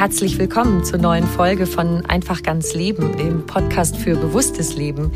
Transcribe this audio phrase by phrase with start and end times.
[0.00, 5.12] Herzlich willkommen zur neuen Folge von Einfach ganz Leben, dem Podcast für bewusstes Leben.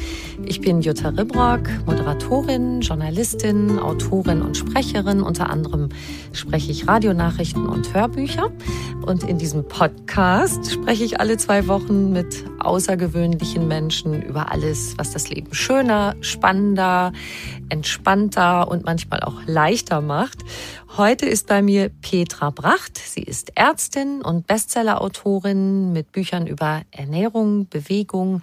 [0.46, 5.22] Ich bin Jutta Ribrock, Moderatorin, Journalistin, Autorin und Sprecherin.
[5.22, 5.88] Unter anderem
[6.32, 8.52] spreche ich Radionachrichten und Hörbücher.
[9.07, 15.12] Und in diesem Podcast spreche ich alle zwei Wochen mit außergewöhnlichen Menschen über alles, was
[15.12, 17.12] das Leben schöner, spannender,
[17.70, 20.39] entspannter und manchmal auch leichter macht.
[20.96, 22.98] Heute ist bei mir Petra Bracht.
[22.98, 28.42] Sie ist Ärztin und Bestsellerautorin mit Büchern über Ernährung, Bewegung,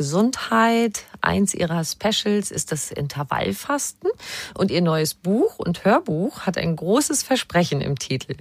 [0.00, 1.04] Gesundheit.
[1.20, 4.10] Eins ihrer Specials ist das Intervallfasten
[4.54, 8.34] und ihr neues Buch und Hörbuch hat ein großes Versprechen im Titel.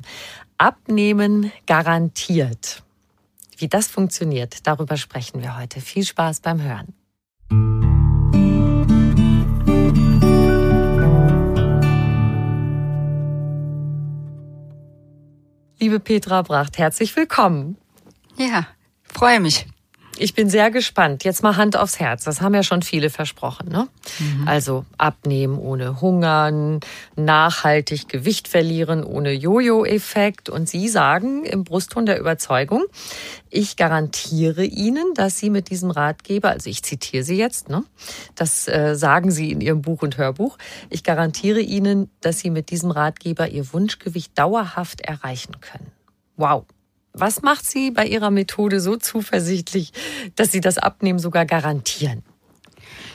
[0.58, 2.82] Abnehmen garantiert.
[3.58, 5.82] Wie das funktioniert, darüber sprechen wir heute.
[5.82, 6.94] Viel Spaß beim Hören.
[15.78, 17.76] Liebe Petra Bracht, herzlich willkommen.
[18.38, 18.66] Ja,
[19.04, 19.68] freue mich.
[20.20, 21.24] Ich bin sehr gespannt.
[21.24, 22.26] Jetzt mal Hand aufs Herz.
[22.26, 23.70] Das haben ja schon viele versprochen.
[23.70, 23.88] Ne?
[24.20, 24.48] Mhm.
[24.48, 26.82] Also abnehmen ohne Hungern,
[27.16, 30.50] nachhaltig Gewicht verlieren ohne Jojo-Effekt.
[30.50, 32.84] Und Sie sagen im Brustton der Überzeugung,
[33.50, 37.84] ich garantiere Ihnen, dass Sie mit diesem Ratgeber, also ich zitiere Sie jetzt, ne?
[38.36, 40.58] das äh, sagen Sie in Ihrem Buch und Hörbuch,
[40.90, 45.92] ich garantiere Ihnen, dass Sie mit diesem Ratgeber Ihr Wunschgewicht dauerhaft erreichen können.
[46.36, 46.66] Wow.
[47.20, 49.92] Was macht Sie bei Ihrer Methode so zuversichtlich,
[50.36, 52.24] dass Sie das Abnehmen sogar garantieren?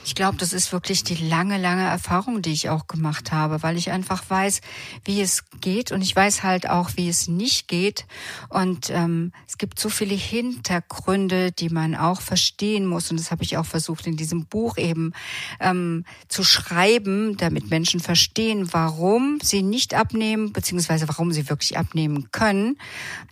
[0.07, 3.79] Ich glaube, das ist wirklich die lange, lange Erfahrung, die ich auch gemacht habe, weil
[3.79, 4.61] ich einfach weiß,
[5.07, 8.05] wie es geht und ich weiß halt auch, wie es nicht geht.
[8.51, 13.11] Und ähm, es gibt so viele Hintergründe, die man auch verstehen muss.
[13.11, 15.15] Und das habe ich auch versucht in diesem Buch eben
[15.59, 22.31] ähm, zu schreiben, damit Menschen verstehen, warum sie nicht abnehmen, beziehungsweise warum sie wirklich abnehmen
[22.31, 22.77] können.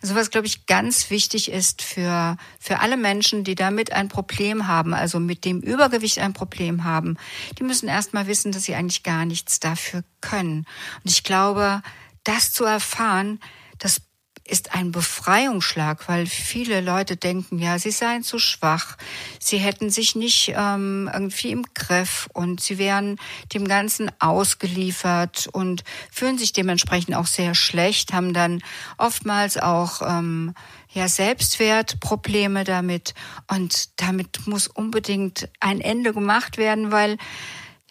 [0.00, 4.66] Also was, glaube ich, ganz wichtig ist für, für alle Menschen, die damit ein Problem
[4.66, 7.16] haben, also mit dem Übergewicht ein Problem Problem haben,
[7.58, 10.64] die müssen erst mal wissen, dass sie eigentlich gar nichts dafür können.
[11.02, 11.82] Und ich glaube,
[12.22, 13.40] das zu erfahren,
[13.80, 14.02] das
[14.44, 18.96] ist ein Befreiungsschlag, weil viele Leute denken, ja, sie seien zu schwach,
[19.40, 23.18] sie hätten sich nicht ähm, irgendwie im Griff und sie wären
[23.54, 28.62] dem Ganzen ausgeliefert und fühlen sich dementsprechend auch sehr schlecht, haben dann
[28.98, 30.54] oftmals auch ähm,
[30.92, 33.14] ja Selbstwertprobleme damit
[33.50, 37.16] und damit muss unbedingt ein Ende gemacht werden, weil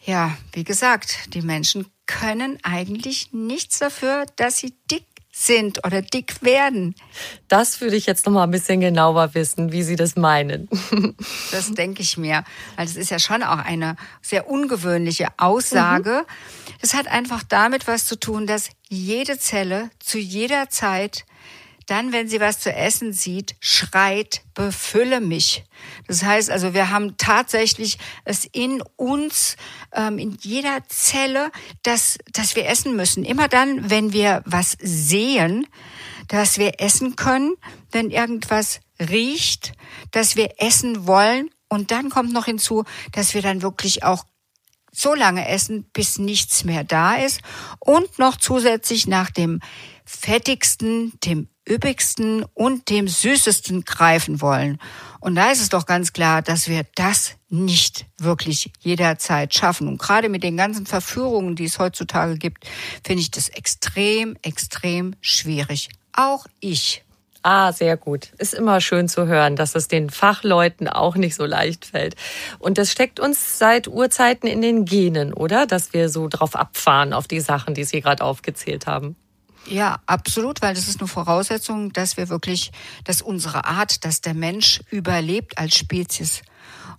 [0.04, 5.04] ja, wie gesagt, die Menschen können eigentlich nichts dafür, dass sie dick
[5.34, 6.94] sind oder dick werden.
[7.48, 10.68] Das würde ich jetzt noch mal ein bisschen genauer wissen, wie Sie das meinen.
[11.50, 12.44] Das denke ich mir.
[12.76, 16.24] Also es ist ja schon auch eine sehr ungewöhnliche Aussage.
[16.26, 16.76] Mhm.
[16.80, 21.24] Das hat einfach damit was zu tun, dass jede Zelle zu jeder Zeit
[21.86, 25.64] dann, wenn sie was zu essen sieht, schreit, befülle mich.
[26.06, 29.56] Das heißt also, wir haben tatsächlich es in uns,
[29.92, 31.50] ähm, in jeder Zelle,
[31.82, 33.24] dass, dass wir essen müssen.
[33.24, 35.66] Immer dann, wenn wir was sehen,
[36.28, 37.54] dass wir essen können,
[37.90, 39.72] wenn irgendwas riecht,
[40.10, 41.50] dass wir essen wollen.
[41.68, 44.24] Und dann kommt noch hinzu, dass wir dann wirklich auch
[44.92, 47.40] so lange essen, bis nichts mehr da ist
[47.80, 49.60] und noch zusätzlich nach dem
[50.04, 54.78] fettigsten, dem üppigsten und dem süßesten greifen wollen.
[55.20, 59.86] Und da ist es doch ganz klar, dass wir das nicht wirklich jederzeit schaffen.
[59.86, 62.66] Und gerade mit den ganzen Verführungen, die es heutzutage gibt,
[63.04, 65.90] finde ich das extrem, extrem schwierig.
[66.12, 67.04] Auch ich.
[67.44, 68.32] Ah, sehr gut.
[68.38, 72.14] Ist immer schön zu hören, dass es den Fachleuten auch nicht so leicht fällt.
[72.60, 75.66] Und das steckt uns seit Urzeiten in den Genen, oder?
[75.66, 79.16] Dass wir so drauf abfahren auf die Sachen, die Sie gerade aufgezählt haben.
[79.66, 82.72] Ja, absolut, weil das ist eine Voraussetzung, dass wir wirklich,
[83.04, 86.42] dass unsere Art, dass der Mensch überlebt als Spezies.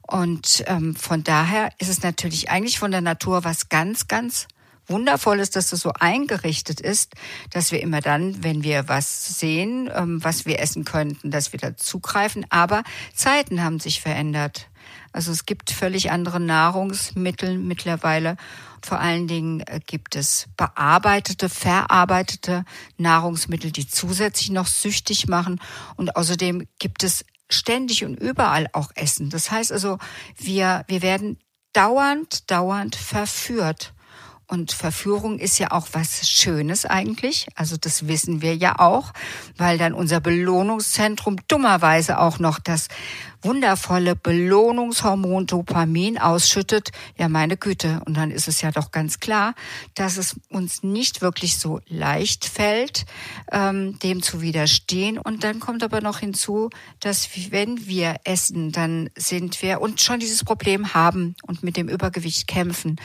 [0.01, 4.47] Und ähm, von daher ist es natürlich eigentlich von der Natur was ganz, ganz
[4.87, 7.14] Wundervolles, dass das so eingerichtet ist,
[7.52, 11.59] dass wir immer dann, wenn wir was sehen, ähm, was wir essen könnten, dass wir
[11.59, 12.46] da zugreifen.
[12.49, 12.84] Aber
[13.14, 14.67] Zeiten haben sich verändert.
[15.14, 18.35] Also es gibt völlig andere Nahrungsmittel mittlerweile.
[18.84, 22.66] Vor allen Dingen äh, gibt es bearbeitete, verarbeitete
[22.97, 25.62] Nahrungsmittel, die zusätzlich noch süchtig machen.
[25.96, 29.30] Und außerdem gibt es ständig und überall auch Essen.
[29.30, 30.00] Das heißt also,
[30.38, 31.40] wir, wir werden
[31.72, 33.94] dauernd, dauernd verführt.
[34.47, 37.47] Und Verführung ist ja auch was Schönes eigentlich.
[37.56, 39.14] Also das wissen wir ja auch,
[39.58, 42.90] weil dann unser Belohnungszentrum dummerweise auch noch das
[43.43, 48.01] wundervolle Belohnungshormon Dopamin ausschüttet, ja meine Güte.
[48.05, 49.53] Und dann ist es ja doch ganz klar,
[49.95, 53.05] dass es uns nicht wirklich so leicht fällt,
[53.51, 55.17] ähm, dem zu widerstehen.
[55.17, 56.69] Und dann kommt aber noch hinzu,
[56.99, 61.89] dass wenn wir essen, dann sind wir und schon dieses Problem haben und mit dem
[61.89, 62.97] Übergewicht kämpfen,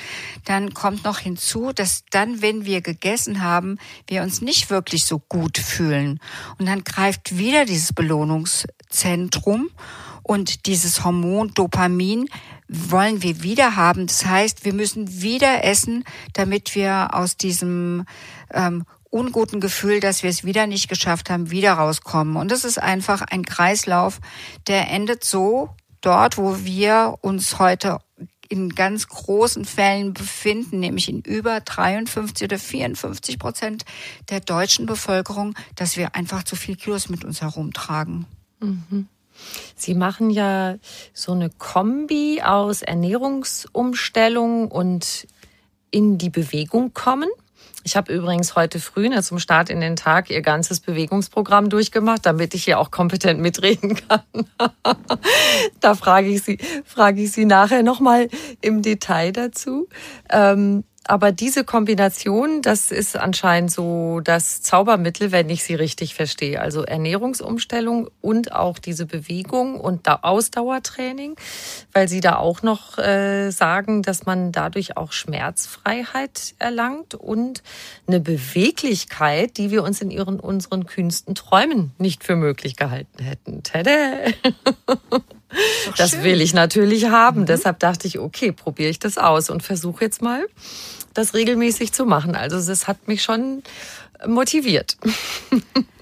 [0.45, 5.19] dann kommt noch hinzu, dass dann, wenn wir gegessen haben, wir uns nicht wirklich so
[5.19, 6.21] gut fühlen.
[6.59, 9.71] Und dann greift wieder dieses Belohnungszentrum
[10.29, 12.29] und dieses Hormon Dopamin
[12.69, 14.07] wollen wir wieder haben.
[14.07, 16.05] Das heißt, wir müssen wieder essen,
[16.35, 18.05] damit wir aus diesem
[18.53, 22.37] ähm, unguten Gefühl, dass wir es wieder nicht geschafft haben, wieder rauskommen.
[22.37, 24.21] Und das ist einfach ein Kreislauf,
[24.67, 25.71] der endet so
[26.03, 27.97] dort, wo wir uns heute
[28.51, 33.87] in ganz großen Fällen befinden, nämlich in über 53 oder 54 Prozent
[34.29, 38.27] der deutschen Bevölkerung, dass wir einfach zu viel Kilos mit uns herumtragen.
[38.61, 39.09] Mhm.
[39.77, 40.77] Sie machen ja
[41.13, 45.27] so eine Kombi aus Ernährungsumstellung und
[45.91, 47.29] in die Bewegung kommen.
[47.85, 52.27] Ich habe übrigens heute früh ne, zum Start in den Tag ihr ganzes Bewegungsprogramm durchgemacht,
[52.27, 54.23] damit ich hier auch kompetent mitreden kann.
[55.81, 58.29] da frage ich Sie, frage ich Sie nachher nochmal
[58.61, 59.89] im Detail dazu.
[60.29, 66.61] Ähm, aber diese Kombination, das ist anscheinend so das Zaubermittel, wenn ich sie richtig verstehe.
[66.61, 71.37] Also Ernährungsumstellung und auch diese Bewegung und Ausdauertraining,
[71.95, 77.63] weil sie da auch noch äh, sagen, dass man dadurch auch Schmerzfreiheit erlangt und
[78.07, 83.63] eine Beweglichkeit, die wir uns in ihren, unseren kühnsten Träumen nicht für möglich gehalten hätten.
[83.63, 83.91] Tada!
[85.97, 86.25] Das schön.
[86.25, 87.41] will ich natürlich haben.
[87.41, 87.47] Mhm.
[87.47, 90.47] Deshalb dachte ich, okay, probiere ich das aus und versuche jetzt mal
[91.19, 92.35] das regelmäßig zu machen.
[92.35, 93.63] Also es hat mich schon
[94.27, 94.97] motiviert.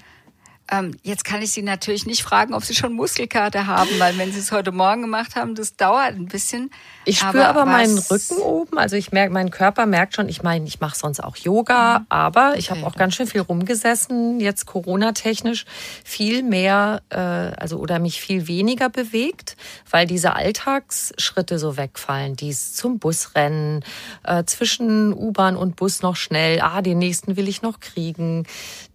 [0.69, 4.31] Ähm, jetzt kann ich Sie natürlich nicht fragen, ob Sie schon Muskelkater haben, weil wenn
[4.33, 6.71] Sie es heute Morgen gemacht haben, das dauert ein bisschen.
[7.05, 10.43] Ich spüre aber, aber meinen Rücken oben, also ich merke, mein Körper merkt schon, ich
[10.43, 12.05] meine, ich mache sonst auch Yoga, mhm.
[12.09, 12.79] aber ich okay.
[12.79, 15.65] habe auch ganz schön viel rumgesessen, jetzt Corona-technisch
[16.03, 19.55] viel mehr, äh, also oder mich viel weniger bewegt,
[19.89, 23.85] weil diese Alltagsschritte so wegfallen, dies zum Busrennen,
[24.23, 28.45] äh, zwischen U-Bahn und Bus noch schnell, ah, den nächsten will ich noch kriegen,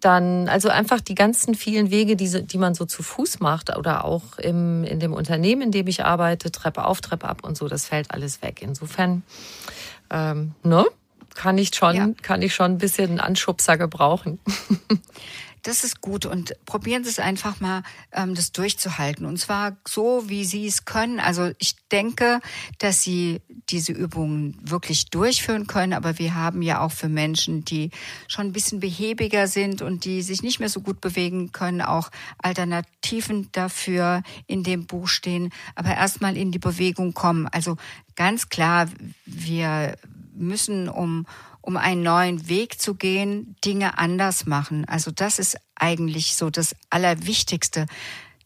[0.03, 4.05] dann, also einfach die ganzen vielen Wege, die, die man so zu Fuß macht oder
[4.05, 7.69] auch im, in dem Unternehmen, in dem ich arbeite, Treppe auf, Treppe ab und so,
[7.69, 8.61] das fällt alles weg.
[8.63, 9.23] Insofern,
[10.11, 10.85] ähm, ne?
[11.35, 12.11] Kann ich schon, ja.
[12.21, 14.39] kann ich schon ein bisschen Anschubser gebrauchen.
[15.65, 19.25] Das ist gut und probieren Sie es einfach mal, ähm, das durchzuhalten.
[19.25, 21.21] Und zwar so, wie Sie es können.
[21.21, 22.41] Also ich denke,
[22.79, 25.93] dass Sie diese Übungen wirklich durchführen können.
[25.93, 27.91] Aber wir haben ja auch für Menschen, die
[28.29, 32.11] schon ein bisschen behäbiger sind und die sich nicht mehr so gut bewegen können, auch
[32.39, 35.51] Alternativen dafür in dem Buch stehen.
[35.75, 37.47] Aber erstmal in die Bewegung kommen.
[37.49, 37.77] Also
[38.17, 38.89] ganz klar,
[39.25, 39.97] wir
[40.35, 41.27] müssen um
[41.65, 44.85] um einen neuen Weg zu gehen, Dinge anders machen.
[44.85, 47.87] Also das ist eigentlich so das Allerwichtigste.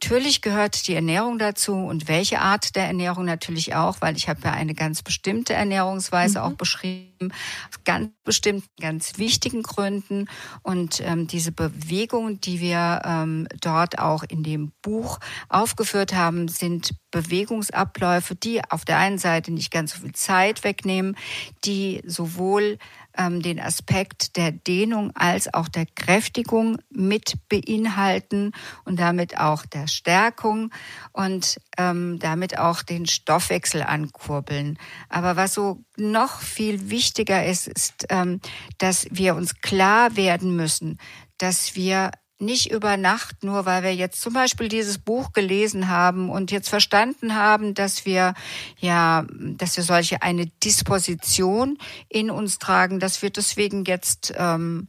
[0.02, 4.40] Natürlich gehört die Ernährung dazu und welche Art der Ernährung natürlich auch, weil ich habe
[4.44, 6.44] ja eine ganz bestimmte Ernährungsweise mhm.
[6.44, 7.32] auch beschrieben,
[7.70, 10.28] aus ganz bestimmten, ganz wichtigen Gründen.
[10.62, 16.90] Und ähm, diese Bewegungen, die wir ähm, dort auch in dem Buch aufgeführt haben, sind
[17.10, 21.16] Bewegungsabläufe, die auf der einen Seite nicht ganz so viel Zeit wegnehmen,
[21.64, 22.78] die sowohl
[23.16, 28.52] ähm, den Aspekt der Dehnung als auch der Kräftigung mit beinhalten
[28.84, 30.72] und damit auch der Stärkung
[31.12, 34.78] und ähm, damit auch den Stoffwechsel ankurbeln.
[35.08, 38.40] Aber was so noch viel wichtiger ist, ist, ähm,
[38.78, 40.98] dass wir uns klar werden müssen,
[41.38, 46.28] dass wir nicht über Nacht, nur weil wir jetzt zum Beispiel dieses Buch gelesen haben
[46.28, 48.34] und jetzt verstanden haben, dass wir
[48.78, 51.78] ja, dass wir solche eine Disposition
[52.08, 54.88] in uns tragen, dass wir deswegen jetzt ähm,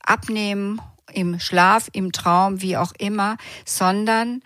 [0.00, 0.80] abnehmen
[1.12, 4.42] im Schlaf, im Traum, wie auch immer, sondern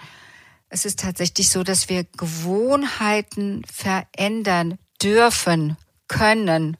[0.69, 5.77] es ist tatsächlich so, dass wir Gewohnheiten verändern dürfen,
[6.09, 6.77] können,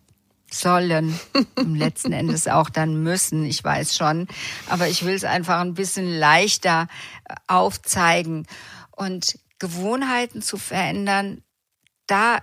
[0.55, 1.19] sollen,
[1.57, 4.29] im letzten Endes auch dann müssen, ich weiß schon,
[4.69, 6.89] aber ich will es einfach ein bisschen leichter
[7.25, 8.47] äh, aufzeigen
[8.91, 11.43] und Gewohnheiten zu verändern,
[12.07, 12.39] da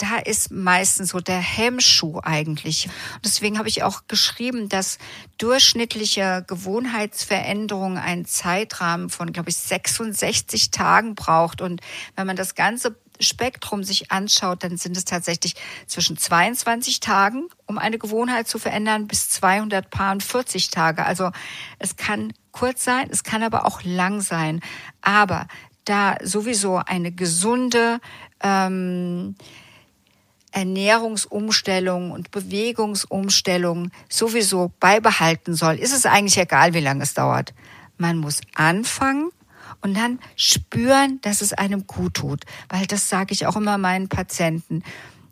[0.00, 2.86] da ist meistens so der Hemmschuh eigentlich.
[3.16, 4.98] Und deswegen habe ich auch geschrieben, dass
[5.36, 11.60] durchschnittliche Gewohnheitsveränderung einen Zeitrahmen von, glaube ich, 66 Tagen braucht.
[11.60, 11.82] Und
[12.16, 15.54] wenn man das Ganze Spektrum sich anschaut, dann sind es tatsächlich
[15.86, 21.04] zwischen 22 Tagen, um eine Gewohnheit zu verändern, bis 240 Tage.
[21.04, 21.30] Also
[21.78, 24.60] es kann kurz sein, es kann aber auch lang sein.
[25.00, 25.46] Aber
[25.84, 28.00] da sowieso eine gesunde
[28.42, 29.34] ähm,
[30.52, 37.54] Ernährungsumstellung und Bewegungsumstellung sowieso beibehalten soll, ist es eigentlich egal, wie lange es dauert.
[37.98, 39.30] Man muss anfangen
[39.82, 42.44] und dann spüren, dass es einem gut tut.
[42.68, 44.82] Weil das sage ich auch immer meinen Patienten.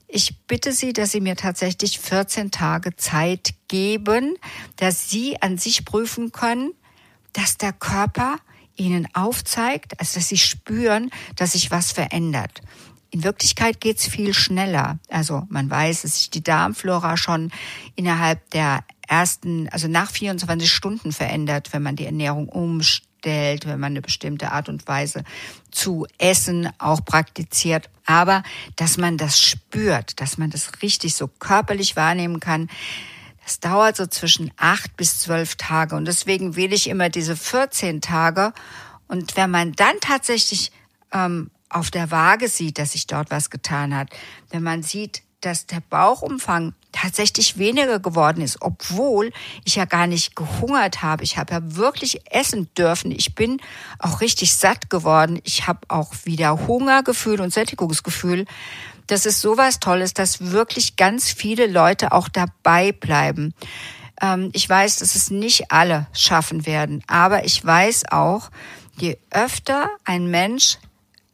[0.07, 4.37] Ich bitte Sie, dass Sie mir tatsächlich 14 Tage Zeit geben,
[4.77, 6.73] dass Sie an sich prüfen können,
[7.35, 8.37] dass der Körper
[8.77, 12.63] Ihnen aufzeigt, also dass Sie spüren, dass sich was verändert.
[13.11, 14.99] In Wirklichkeit geht's viel schneller.
[15.09, 17.51] Also man weiß, dass sich die Darmflora schon
[17.95, 23.93] innerhalb der ersten, also nach 24 Stunden verändert, wenn man die Ernährung umstellt, wenn man
[23.93, 25.25] eine bestimmte Art und Weise
[25.71, 27.91] zu essen auch praktiziert.
[28.07, 28.43] Aber
[28.77, 32.69] dass man das spürt, dass man das richtig so körperlich wahrnehmen kann,
[33.45, 35.97] das dauert so zwischen acht bis zwölf Tage.
[35.97, 38.53] Und deswegen wähle ich immer diese 14 Tage.
[39.07, 40.71] Und wenn man dann tatsächlich
[41.13, 44.11] ähm, auf der Waage sieht, dass sich dort was getan hat,
[44.51, 49.33] wenn man sieht, dass der Bauchumfang tatsächlich weniger geworden ist, obwohl
[49.65, 51.25] ich ja gar nicht gehungert habe.
[51.25, 53.11] Ich habe ja wirklich essen dürfen.
[53.11, 53.61] Ich bin
[53.99, 55.41] auch richtig satt geworden.
[55.45, 58.47] Ich habe auch wieder Hungergefühl und Sättigungsgefühl.
[59.07, 63.55] Das ist sowas Tolles, dass wirklich ganz viele Leute auch dabei bleiben.
[64.21, 68.51] Ähm, ich weiß, dass es nicht alle schaffen werden, aber ich weiß auch,
[68.99, 70.79] je öfter ein Mensch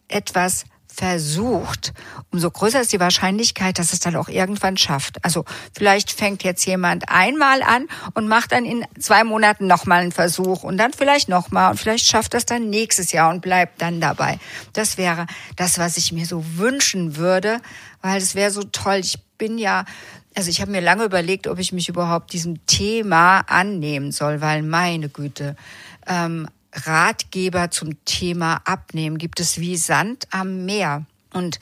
[0.09, 1.93] etwas versucht,
[2.31, 5.25] umso größer ist die Wahrscheinlichkeit, dass es dann auch irgendwann schafft.
[5.25, 10.13] Also vielleicht fängt jetzt jemand einmal an und macht dann in zwei Monaten nochmal einen
[10.13, 14.01] Versuch und dann vielleicht nochmal und vielleicht schafft das dann nächstes Jahr und bleibt dann
[14.01, 14.39] dabei.
[14.73, 17.61] Das wäre das, was ich mir so wünschen würde,
[18.01, 19.01] weil es wäre so toll.
[19.03, 19.85] Ich bin ja
[20.37, 24.63] also ich habe mir lange überlegt, ob ich mich überhaupt diesem Thema annehmen soll, weil
[24.63, 25.55] meine Güte,
[26.09, 31.07] ähm, Ratgeber zum Thema Abnehmen gibt es wie Sand am Meer.
[31.33, 31.61] Und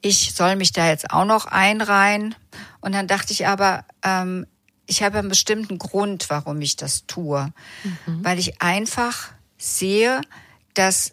[0.00, 2.34] ich soll mich da jetzt auch noch einreihen.
[2.80, 4.46] Und dann dachte ich aber, ähm,
[4.86, 7.52] ich habe einen bestimmten Grund, warum ich das tue.
[7.84, 8.24] Mhm.
[8.24, 10.20] Weil ich einfach sehe,
[10.74, 11.12] dass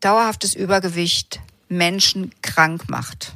[0.00, 3.34] dauerhaftes Übergewicht Menschen krank macht.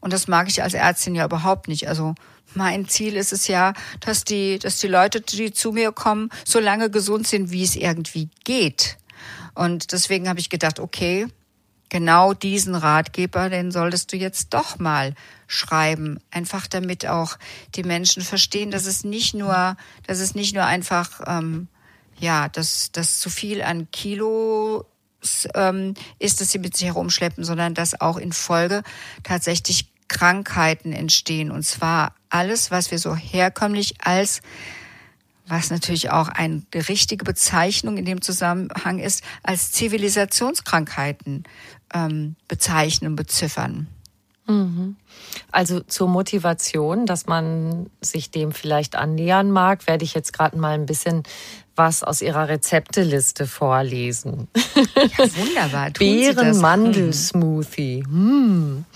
[0.00, 1.88] Und das mag ich als Ärztin ja überhaupt nicht.
[1.88, 2.14] Also
[2.54, 6.58] mein Ziel ist es ja, dass die, dass die Leute, die zu mir kommen, so
[6.58, 8.96] lange gesund sind, wie es irgendwie geht.
[9.54, 11.26] Und deswegen habe ich gedacht, okay,
[11.92, 15.14] genau diesen Ratgeber, den solltest du jetzt doch mal
[15.46, 16.18] schreiben.
[16.30, 17.36] Einfach damit auch
[17.74, 21.68] die Menschen verstehen, dass es nicht nur, dass es nicht nur einfach, ähm,
[22.18, 24.86] ja, dass, dass zu viel an Kilo
[25.54, 28.82] ähm, ist, dass sie mit sich herumschleppen, sondern dass auch in Folge
[29.22, 31.50] tatsächlich Krankheiten entstehen.
[31.50, 34.42] Und zwar alles, was wir so herkömmlich als
[35.48, 41.42] was natürlich auch eine richtige Bezeichnung in dem Zusammenhang ist, als Zivilisationskrankheiten
[41.92, 43.88] ähm, bezeichnen, beziffern.
[44.46, 44.96] Mhm.
[45.50, 50.72] Also zur Motivation, dass man sich dem vielleicht annähern mag, werde ich jetzt gerade mal
[50.74, 51.24] ein bisschen
[51.74, 54.48] was aus Ihrer Rezepteliste vorlesen.
[55.18, 55.90] Ja, wunderbar.
[55.90, 58.04] Beeren-Mandelsmoothie.
[58.04, 58.86] Hm.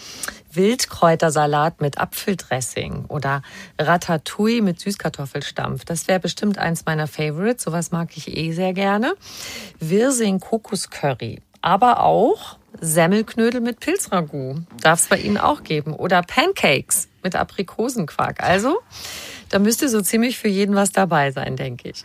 [0.57, 3.43] Wildkräutersalat mit Apfeldressing oder
[3.79, 5.85] Ratatouille mit Süßkartoffelstampf.
[5.85, 7.65] Das wäre bestimmt eins meiner Favorites.
[7.65, 9.15] Sowas mag ich eh sehr gerne.
[9.79, 11.41] Wirsing Kokoscurry.
[11.63, 14.63] Aber auch Semmelknödel mit Pilzragout.
[14.81, 15.95] Darf es bei Ihnen auch geben.
[15.95, 18.43] Oder Pancakes mit Aprikosenquark.
[18.43, 18.79] Also,
[19.49, 22.05] da müsste so ziemlich für jeden was dabei sein, denke ich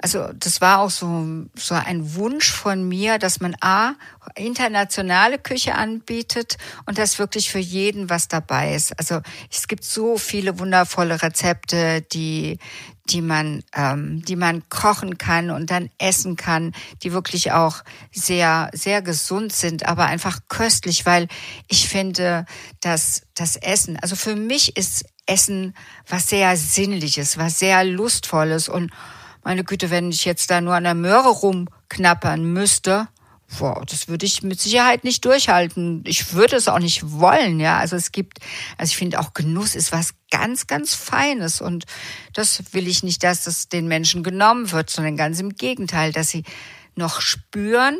[0.00, 1.26] also das war auch so,
[1.56, 3.94] so ein Wunsch von mir, dass man A,
[4.36, 8.96] internationale Küche anbietet und dass wirklich für jeden was dabei ist.
[8.98, 12.58] Also es gibt so viele wundervolle Rezepte, die,
[13.06, 18.70] die man, ähm, die man kochen kann und dann essen kann, die wirklich auch sehr,
[18.72, 21.26] sehr gesund sind, aber einfach köstlich, weil
[21.66, 22.46] ich finde,
[22.80, 25.74] dass das Essen, also für mich ist Essen
[26.08, 28.92] was sehr Sinnliches, was sehr Lustvolles und
[29.48, 33.08] meine Güte, wenn ich jetzt da nur an der Möhre rumknappern müsste,
[33.58, 36.04] boah, das würde ich mit Sicherheit nicht durchhalten.
[36.06, 37.78] Ich würde es auch nicht wollen, ja.
[37.78, 38.40] Also es gibt,
[38.76, 41.86] also ich finde auch Genuss ist was ganz, ganz Feines und
[42.34, 46.28] das will ich nicht, dass das den Menschen genommen wird, sondern ganz im Gegenteil, dass
[46.28, 46.44] sie
[46.94, 47.98] noch spüren,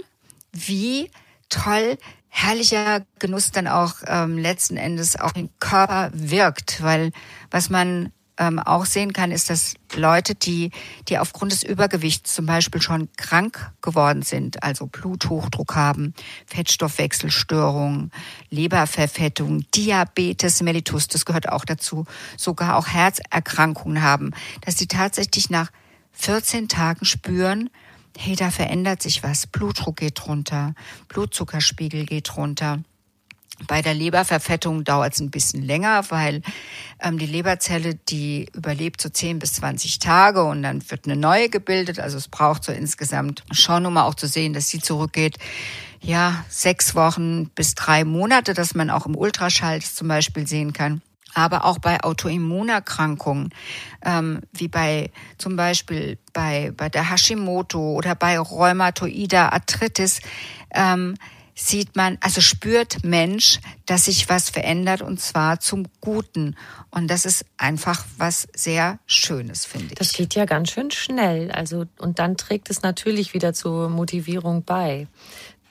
[0.52, 1.11] wie
[1.49, 1.97] toll
[2.28, 7.11] herrlicher Genuss dann auch ähm, letzten Endes auf den Körper wirkt, weil
[7.50, 10.71] was man ähm, auch sehen kann, ist, dass Leute, die,
[11.09, 16.14] die aufgrund des Übergewichts zum Beispiel schon krank geworden sind, also Bluthochdruck haben,
[16.47, 18.12] Fettstoffwechselstörungen,
[18.50, 22.04] Leberverfettung, Diabetes mellitus, das gehört auch dazu,
[22.37, 25.71] sogar auch Herzerkrankungen haben, dass sie tatsächlich nach
[26.12, 27.71] 14 Tagen spüren,
[28.16, 29.47] hey, da verändert sich was.
[29.47, 30.75] Blutdruck geht runter,
[31.09, 32.80] Blutzuckerspiegel geht runter.
[33.67, 36.43] Bei der Leberverfettung dauert es ein bisschen länger, weil
[37.00, 41.49] ähm, die Leberzelle, die überlebt so 10 bis 20 Tage und dann wird eine neue
[41.49, 41.99] gebildet.
[41.99, 45.38] Also es braucht so insgesamt schon, um auch zu sehen, dass sie zurückgeht,
[46.00, 51.03] ja, sechs Wochen bis drei Monate, dass man auch im Ultraschall zum Beispiel sehen kann
[51.35, 53.50] aber auch bei Autoimmunerkrankungen,
[54.05, 60.21] ähm, wie bei zum Beispiel bei, bei der Hashimoto oder bei Rheumatoider Arthritis,
[60.73, 61.15] ähm,
[61.59, 66.57] sieht man, also spürt Mensch, dass sich was verändert und zwar zum Guten.
[66.91, 69.95] Und das ist einfach was sehr Schönes, finde ich.
[69.95, 71.50] Das geht ja ganz schön schnell.
[71.50, 75.09] Also, und dann trägt es natürlich wieder zur Motivierung bei.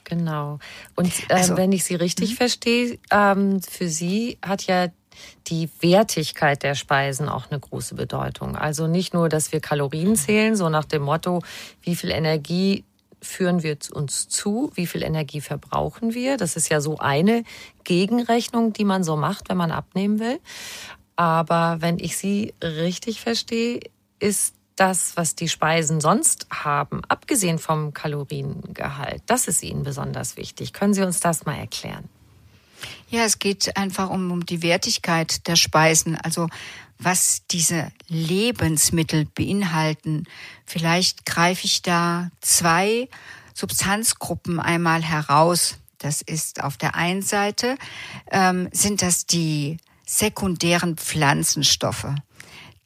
[0.03, 0.60] Genau.
[0.96, 2.36] Und äh, also, wenn ich Sie richtig mhm.
[2.36, 4.88] verstehe, ähm, für Sie hat ja
[5.48, 8.56] die Wertigkeit der Speisen auch eine große Bedeutung.
[8.56, 11.41] Also nicht nur, dass wir Kalorien zählen, so nach dem Motto,
[11.82, 12.84] wie viel Energie
[13.21, 16.38] führen wir uns zu, wie viel Energie verbrauchen wir.
[16.38, 17.43] Das ist ja so eine
[17.83, 20.39] Gegenrechnung, die man so macht, wenn man abnehmen will.
[21.15, 23.79] Aber wenn ich Sie richtig verstehe,
[24.19, 30.74] ist das, was die Speisen sonst haben, abgesehen vom Kaloriengehalt, das ist Ihnen besonders wichtig.
[30.74, 32.07] Können Sie uns das mal erklären?
[33.09, 36.47] Ja, es geht einfach um, um die Wertigkeit der Speisen, also
[36.99, 40.25] was diese Lebensmittel beinhalten.
[40.65, 43.09] Vielleicht greife ich da zwei
[43.53, 45.77] Substanzgruppen einmal heraus.
[45.97, 47.77] Das ist auf der einen Seite
[48.31, 52.13] ähm, sind das die sekundären Pflanzenstoffe.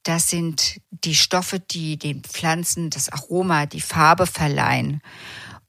[0.04, 5.02] Das sind die Stoffe, die den Pflanzen das Aroma, die Farbe verleihen.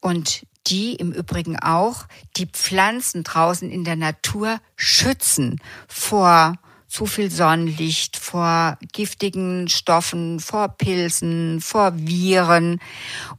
[0.01, 2.07] Und die im Übrigen auch
[2.37, 6.55] die Pflanzen draußen in der Natur schützen vor
[6.93, 12.81] zu viel Sonnenlicht, vor giftigen Stoffen, vor Pilzen, vor Viren.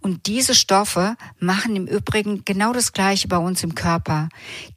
[0.02, 4.30] Und diese Stoffe machen im Übrigen genau das Gleiche bei uns im Körper.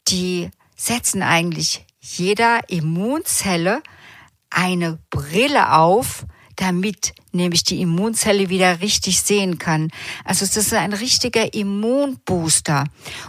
[0.08, 3.82] Die setzen eigentlich jeder Immunzelle
[4.50, 9.90] eine Brille auf, damit nämlich die Immunzelle wieder richtig sehen kann.
[10.22, 12.84] Also es ist ein richtiger Immunbooster.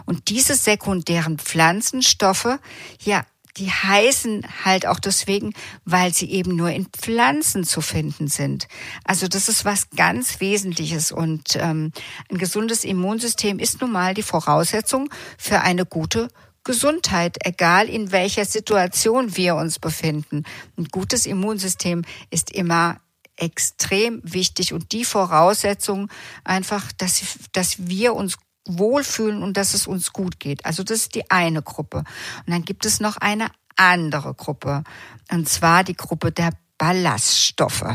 [0.06, 2.60] Und diese sekundären Pflanzenstoffe,
[3.02, 3.24] ja,
[3.58, 5.54] die heißen halt auch deswegen,
[5.86, 8.68] weil sie eben nur in Pflanzen zu finden sind.
[9.04, 11.92] Also das ist was ganz Wesentliches und ähm,
[12.32, 16.30] ein gesundes Immunsystem ist nun mal die Voraussetzung für eine gute
[16.64, 20.44] Gesundheit, egal in welcher Situation wir uns befinden.
[20.78, 23.00] Ein gutes Immunsystem ist immer
[23.38, 26.10] extrem wichtig und die Voraussetzung
[26.44, 27.22] einfach, dass,
[27.54, 30.66] dass wir uns wohlfühlen und dass es uns gut geht.
[30.66, 32.00] Also das ist die eine Gruppe.
[32.00, 34.84] Und dann gibt es noch eine andere Gruppe.
[35.32, 37.86] Und zwar die Gruppe der Ballaststoffe.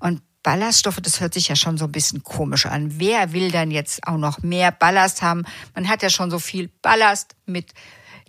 [0.00, 2.98] Und Ballaststoffe, das hört sich ja schon so ein bisschen komisch an.
[2.98, 5.44] Wer will dann jetzt auch noch mehr Ballast haben?
[5.74, 7.72] Man hat ja schon so viel Ballast mit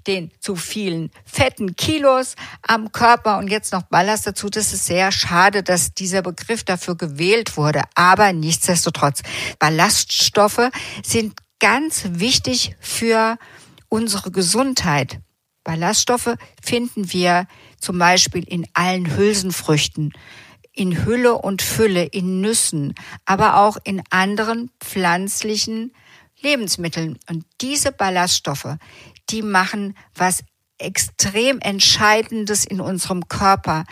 [0.06, 4.50] den zu vielen fetten Kilos am Körper und jetzt noch Ballast dazu.
[4.50, 7.84] Das ist sehr schade, dass dieser Begriff dafür gewählt wurde.
[7.96, 9.22] Aber nichtsdestotrotz,
[9.60, 10.70] Ballaststoffe
[11.04, 13.38] sind ganz wichtig für
[13.88, 15.22] unsere Gesundheit.
[15.64, 17.48] Ballaststoffe finden wir
[17.80, 20.12] zum Beispiel in allen Hülsenfrüchten,
[20.74, 25.94] in Hülle und Fülle, in Nüssen, aber auch in anderen pflanzlichen
[26.42, 27.18] Lebensmitteln.
[27.30, 28.76] Und diese Ballaststoffe,
[29.30, 30.44] die machen was
[30.78, 33.86] extrem Entscheidendes in unserem Körper.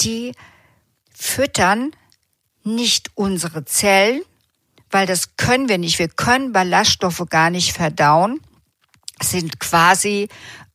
[0.00, 0.32] Die
[1.14, 1.90] füttern
[2.64, 4.22] nicht unsere Zellen,
[4.90, 5.98] weil das können wir nicht.
[5.98, 8.40] Wir können Ballaststoffe gar nicht verdauen,
[9.22, 10.28] sind quasi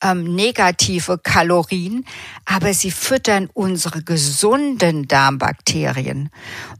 [0.04, 2.06] ähm, negative Kalorien,
[2.45, 6.30] aber sie füttern unsere gesunden Darmbakterien.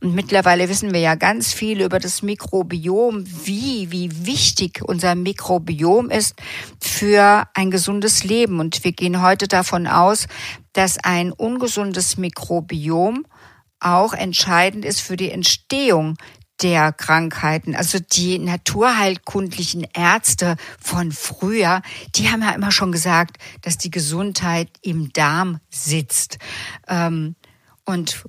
[0.02, 6.10] Und mittlerweile wissen wir ja ganz viel über das Mikrobiom, wie, wie wichtig unser Mikrobiom
[6.10, 6.36] ist
[6.82, 8.60] für ein gesundes Leben.
[8.60, 10.28] Und wir gehen heute davon aus,
[10.74, 13.26] dass ein ungesundes Mikrobiom
[13.80, 16.18] auch entscheidend ist für die Entstehung
[16.62, 17.76] der Krankheiten.
[17.76, 21.82] Also die naturheilkundlichen Ärzte von früher,
[22.16, 26.38] die haben ja immer schon gesagt, dass die Gesundheit im Darm sitzt.
[26.88, 27.36] Ähm,
[27.86, 28.24] und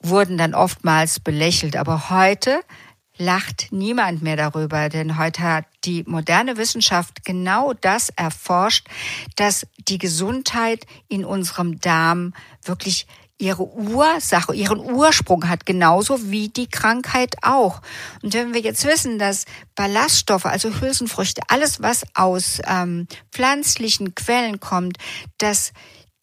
[0.00, 1.76] wurden dann oftmals belächelt.
[1.76, 2.60] Aber heute
[3.16, 8.88] lacht niemand mehr darüber, denn heute hat die moderne Wissenschaft genau das erforscht,
[9.36, 13.06] dass die Gesundheit in unserem Darm wirklich
[13.44, 17.82] ihre Ursache, ihren Ursprung hat, genauso wie die Krankheit auch.
[18.22, 24.60] Und wenn wir jetzt wissen, dass Ballaststoffe, also Hülsenfrüchte, alles, was aus ähm, pflanzlichen Quellen
[24.60, 24.96] kommt,
[25.38, 25.72] dass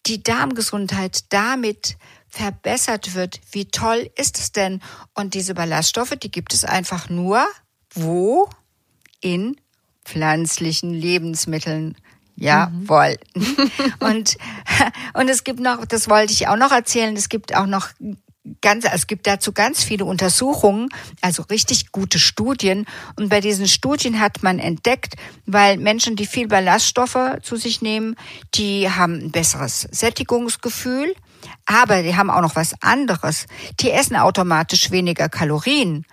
[0.06, 1.96] die Darmgesundheit damit
[2.28, 4.80] verbessert wird, wie toll ist es denn?
[5.14, 7.46] Und diese Ballaststoffe, die gibt es einfach nur
[7.94, 8.48] Wo?
[9.20, 9.56] In
[10.04, 11.96] pflanzlichen Lebensmitteln.
[12.36, 13.16] Jawohl.
[13.34, 13.70] Mhm.
[14.00, 14.36] und,
[15.14, 17.88] und es gibt noch, das wollte ich auch noch erzählen, es gibt auch noch
[18.60, 20.88] ganz, es gibt dazu ganz viele Untersuchungen,
[21.20, 22.86] also richtig gute Studien.
[23.16, 25.14] Und bei diesen Studien hat man entdeckt,
[25.46, 28.16] weil Menschen, die viel Ballaststoffe zu sich nehmen,
[28.54, 31.14] die haben ein besseres Sättigungsgefühl.
[31.66, 33.46] Aber die haben auch noch was anderes.
[33.80, 36.04] Die essen automatisch weniger Kalorien.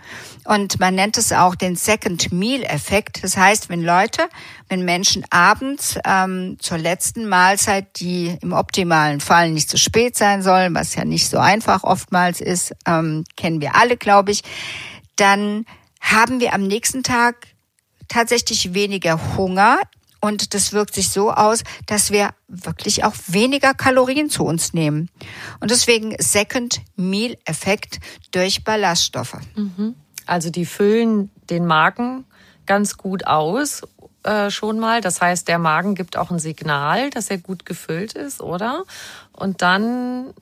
[0.45, 3.23] Und man nennt es auch den Second Meal Effekt.
[3.23, 4.29] Das heißt, wenn Leute,
[4.67, 10.41] wenn Menschen abends ähm, zur letzten Mahlzeit, die im optimalen Fall nicht zu spät sein
[10.41, 14.43] soll, was ja nicht so einfach oftmals ist, ähm, kennen wir alle, glaube ich,
[15.15, 15.65] dann
[16.01, 17.47] haben wir am nächsten Tag
[18.07, 19.79] tatsächlich weniger Hunger
[20.21, 25.09] und das wirkt sich so aus, dass wir wirklich auch weniger Kalorien zu uns nehmen.
[25.59, 27.99] Und deswegen Second Meal Effekt
[28.31, 29.37] durch Ballaststoffe.
[29.55, 29.95] Mhm.
[30.25, 32.25] Also die füllen den Magen
[32.65, 33.81] ganz gut aus
[34.23, 35.01] äh, schon mal.
[35.01, 38.83] Das heißt, der Magen gibt auch ein Signal, dass er gut gefüllt ist, oder?
[39.31, 40.33] Und dann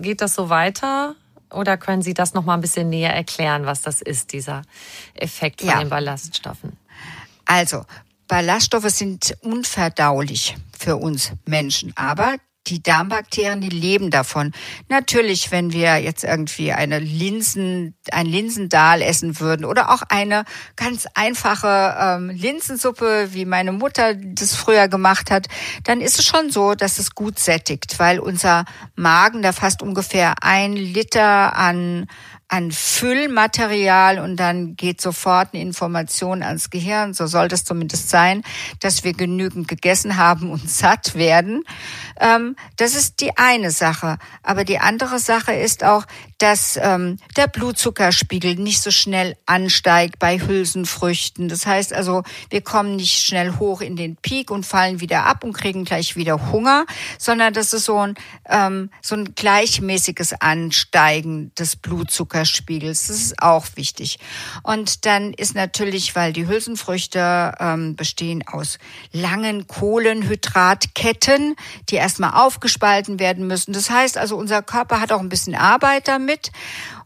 [0.00, 1.14] geht das so weiter.
[1.50, 4.62] Oder können Sie das noch mal ein bisschen näher erklären, was das ist, dieser
[5.14, 5.78] Effekt von ja.
[5.80, 6.78] den Ballaststoffen?
[7.44, 7.84] Also,
[8.32, 14.52] Ballaststoffe sind unverdaulich für uns Menschen, aber die Darmbakterien, die leben davon.
[14.88, 21.06] Natürlich, wenn wir jetzt irgendwie eine Linsen, ein Linsendahl essen würden oder auch eine ganz
[21.12, 25.48] einfache ähm, Linsensuppe, wie meine Mutter das früher gemacht hat,
[25.84, 28.64] dann ist es schon so, dass es gut sättigt, weil unser
[28.94, 32.06] Magen da fast ungefähr ein Liter an
[32.52, 38.42] an Füllmaterial und dann geht sofort eine Information ans Gehirn, so soll das zumindest sein,
[38.78, 41.64] dass wir genügend gegessen haben und satt werden.
[42.20, 44.18] Ähm, das ist die eine Sache.
[44.42, 46.04] Aber die andere Sache ist auch,
[46.42, 51.48] dass ähm, der Blutzuckerspiegel nicht so schnell ansteigt bei Hülsenfrüchten.
[51.48, 55.44] Das heißt also, wir kommen nicht schnell hoch in den Peak und fallen wieder ab
[55.44, 56.86] und kriegen gleich wieder Hunger,
[57.18, 58.14] sondern das ist so ein,
[58.48, 63.08] ähm, so ein gleichmäßiges Ansteigen des Blutzuckers Zuckerspiegels.
[63.08, 64.18] Das ist auch wichtig.
[64.62, 68.78] Und dann ist natürlich, weil die Hülsenfrüchte ähm, bestehen aus
[69.12, 71.56] langen Kohlenhydratketten,
[71.90, 73.72] die erstmal aufgespalten werden müssen.
[73.72, 76.31] Das heißt also, unser Körper hat auch ein bisschen Arbeit damit.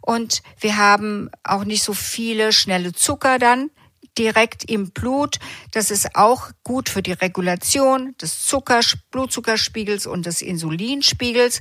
[0.00, 3.70] Und wir haben auch nicht so viele schnelle Zucker dann
[4.18, 5.38] direkt im Blut.
[5.72, 11.60] Das ist auch gut für die Regulation des Zucker, Blutzuckerspiegels und des Insulinspiegels.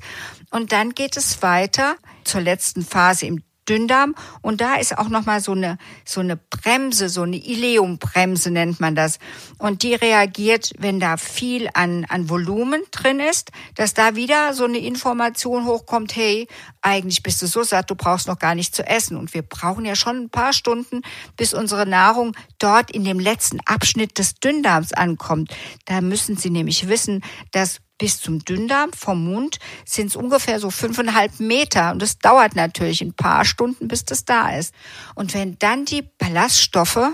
[0.51, 4.15] Und dann geht es weiter zur letzten Phase im Dünndarm.
[4.41, 8.79] Und da ist auch noch mal so eine so eine Bremse, so eine Ileumbremse nennt
[8.79, 9.19] man das.
[9.57, 14.65] Und die reagiert, wenn da viel an an Volumen drin ist, dass da wieder so
[14.65, 16.47] eine Information hochkommt, hey,
[16.81, 19.17] eigentlich bist du so satt, du brauchst noch gar nicht zu essen.
[19.17, 21.01] Und wir brauchen ja schon ein paar Stunden,
[21.37, 25.53] bis unsere Nahrung dort in dem letzten Abschnitt des Dünndarms ankommt.
[25.85, 30.69] Da müssen Sie nämlich wissen, dass bis zum Dünndarm vom Mund sind es ungefähr so
[30.69, 31.91] fünfeinhalb Meter.
[31.91, 34.73] Und das dauert natürlich ein paar Stunden, bis das da ist.
[35.15, 37.11] Und wenn dann die Ballaststoffe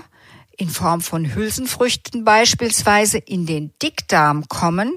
[0.56, 4.96] in Form von Hülsenfrüchten beispielsweise in den Dickdarm kommen,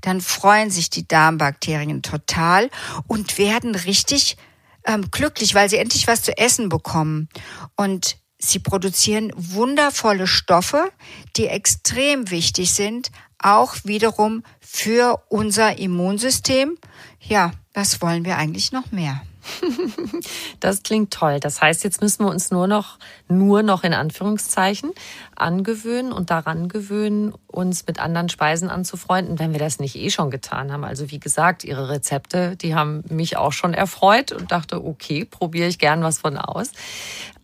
[0.00, 2.70] dann freuen sich die Darmbakterien total
[3.06, 4.36] und werden richtig
[4.84, 7.28] ähm, glücklich, weil sie endlich was zu essen bekommen.
[7.76, 10.90] Und sie produzieren wundervolle Stoffe,
[11.36, 16.76] die extrem wichtig sind, auch wiederum für unser Immunsystem.
[17.20, 19.22] Ja, was wollen wir eigentlich noch mehr?
[20.60, 21.40] Das klingt toll.
[21.40, 24.90] Das heißt, jetzt müssen wir uns nur noch, nur noch in Anführungszeichen
[25.34, 30.30] angewöhnen und daran gewöhnen, uns mit anderen Speisen anzufreunden, wenn wir das nicht eh schon
[30.30, 30.84] getan haben.
[30.84, 35.68] Also wie gesagt, Ihre Rezepte, die haben mich auch schon erfreut und dachte, okay, probiere
[35.68, 36.72] ich gern was von aus.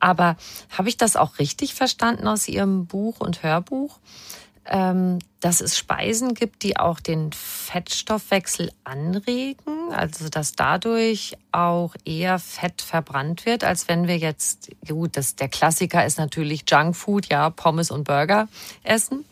[0.00, 0.36] Aber
[0.70, 3.98] habe ich das auch richtig verstanden aus Ihrem Buch und Hörbuch?
[4.66, 12.38] Ähm, dass es Speisen gibt, die auch den Fettstoffwechsel anregen, also dass dadurch auch eher
[12.38, 17.50] Fett verbrannt wird, als wenn wir jetzt, gut, das, der Klassiker ist natürlich Junkfood, ja,
[17.50, 18.48] Pommes und Burger
[18.84, 19.24] essen.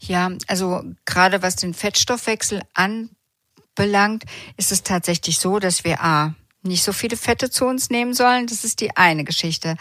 [0.00, 4.24] Ja, also gerade was den Fettstoffwechsel anbelangt,
[4.56, 8.46] ist es tatsächlich so, dass wir A, nicht so viele Fette zu uns nehmen sollen.
[8.46, 9.76] Das ist die eine Geschichte.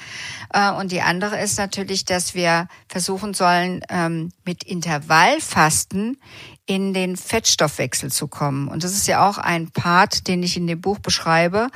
[0.54, 6.18] Äh, und die andere ist natürlich, dass wir versuchen sollen, ähm, mit Intervallfasten
[6.66, 8.68] in den Fettstoffwechsel zu kommen.
[8.68, 11.70] Und das ist ja auch ein Part, den ich in dem Buch beschreibe,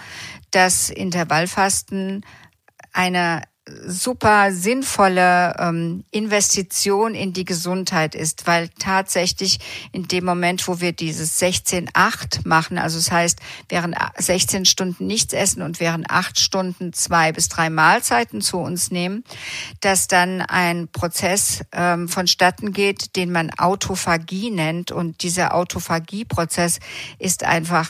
[0.52, 2.26] dass Intervallfasten
[2.94, 3.42] eine
[3.86, 9.60] super sinnvolle ähm, Investition in die Gesundheit ist, weil tatsächlich
[9.92, 15.34] in dem Moment, wo wir dieses 16-8 machen, also das heißt, während 16 Stunden nichts
[15.34, 19.24] essen und während acht Stunden zwei bis drei Mahlzeiten zu uns nehmen,
[19.80, 24.92] dass dann ein Prozess ähm, vonstatten geht, den man Autophagie nennt.
[24.92, 26.80] Und dieser Autophagie-Prozess
[27.20, 27.90] ist einfach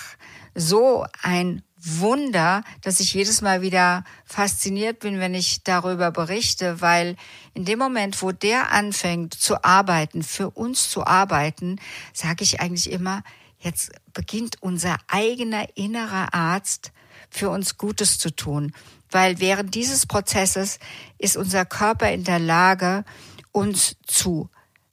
[0.56, 7.16] so ein Wunder, dass ich jedes Mal wieder fasziniert bin, wenn ich darüber berichte, weil
[7.54, 11.80] in dem Moment, wo der anfängt zu arbeiten, für uns zu arbeiten,
[12.14, 13.24] sage ich eigentlich immer,
[13.60, 16.92] jetzt beginnt unser eigener innerer Arzt
[17.30, 18.74] für uns Gutes zu tun,
[19.10, 20.80] weil während dieses Prozesses
[21.18, 23.06] ist unser Körper in der Lage,
[23.52, 24.50] uns zu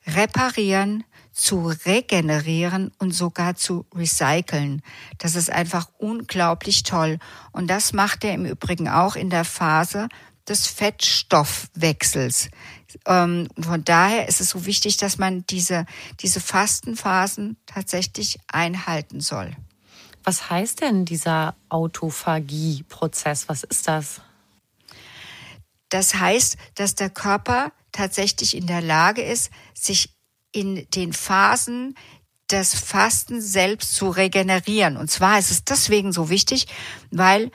[0.06, 1.04] reparieren,
[1.38, 4.82] zu regenerieren und sogar zu recyceln.
[5.18, 7.18] Das ist einfach unglaublich toll.
[7.52, 10.08] Und das macht er im Übrigen auch in der Phase
[10.48, 12.50] des Fettstoffwechsels.
[13.06, 15.86] Ähm, von daher ist es so wichtig, dass man diese,
[16.20, 19.52] diese Fastenphasen tatsächlich einhalten soll.
[20.24, 23.48] Was heißt denn dieser Autophagie-Prozess?
[23.48, 24.22] Was ist das?
[25.88, 30.17] Das heißt, dass der Körper tatsächlich in der Lage ist, sich
[30.52, 31.94] in den Phasen
[32.50, 34.96] des Fasten selbst zu regenerieren.
[34.96, 36.66] Und zwar ist es deswegen so wichtig,
[37.10, 37.50] weil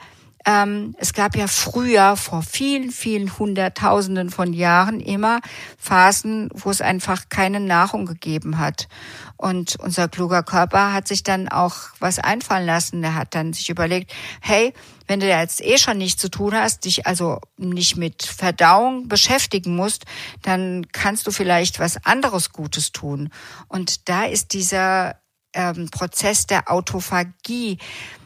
[0.46, 5.40] ähm, es gab ja früher, vor vielen, vielen Hunderttausenden von Jahren, immer
[5.78, 8.88] Phasen, wo es einfach keine Nahrung gegeben hat.
[9.36, 13.02] Und unser kluger Körper hat sich dann auch was einfallen lassen.
[13.02, 14.74] Er hat dann sich überlegt, hey,
[15.06, 19.76] wenn du jetzt eh schon nichts zu tun hast, dich also nicht mit Verdauung beschäftigen
[19.76, 20.04] musst,
[20.42, 23.30] dann kannst du vielleicht was anderes Gutes tun.
[23.68, 25.16] Und da ist dieser
[25.54, 27.78] ähm, Prozess der Autophagie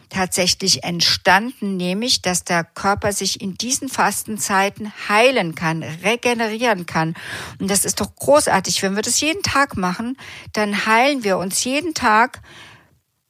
[0.09, 7.15] tatsächlich entstanden, nämlich dass der Körper sich in diesen Fastenzeiten heilen kann, regenerieren kann.
[7.59, 8.81] Und das ist doch großartig.
[8.81, 10.17] Wenn wir das jeden Tag machen,
[10.53, 12.41] dann heilen wir uns jeden Tag,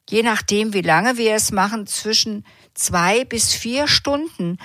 [0.08, 4.58] je nachdem, wie lange wir es machen, zwischen zwei bis vier Stunden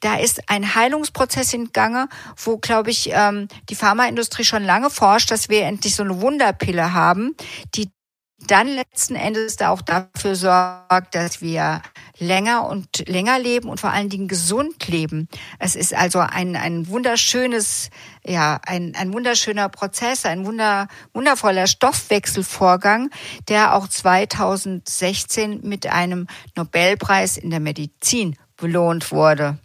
[0.00, 5.30] da ist ein Heilungsprozess in Gange, wo, glaube ich, ähm, die Pharmaindustrie schon lange forscht,
[5.30, 7.34] dass wir endlich so eine Wunderpille haben,
[7.74, 7.90] die
[8.46, 11.82] dann letzten Endes da auch dafür sorgt, dass wir
[12.18, 15.28] länger und länger leben und vor allen Dingen gesund leben.
[15.58, 17.90] Es ist also ein, ein wunderschönes,
[18.24, 23.10] ja, ein, ein wunderschöner Prozess, ein wunder, wundervoller Stoffwechselvorgang,
[23.48, 29.58] der auch 2016 mit einem Nobelpreis in der Medizin belohnt wurde.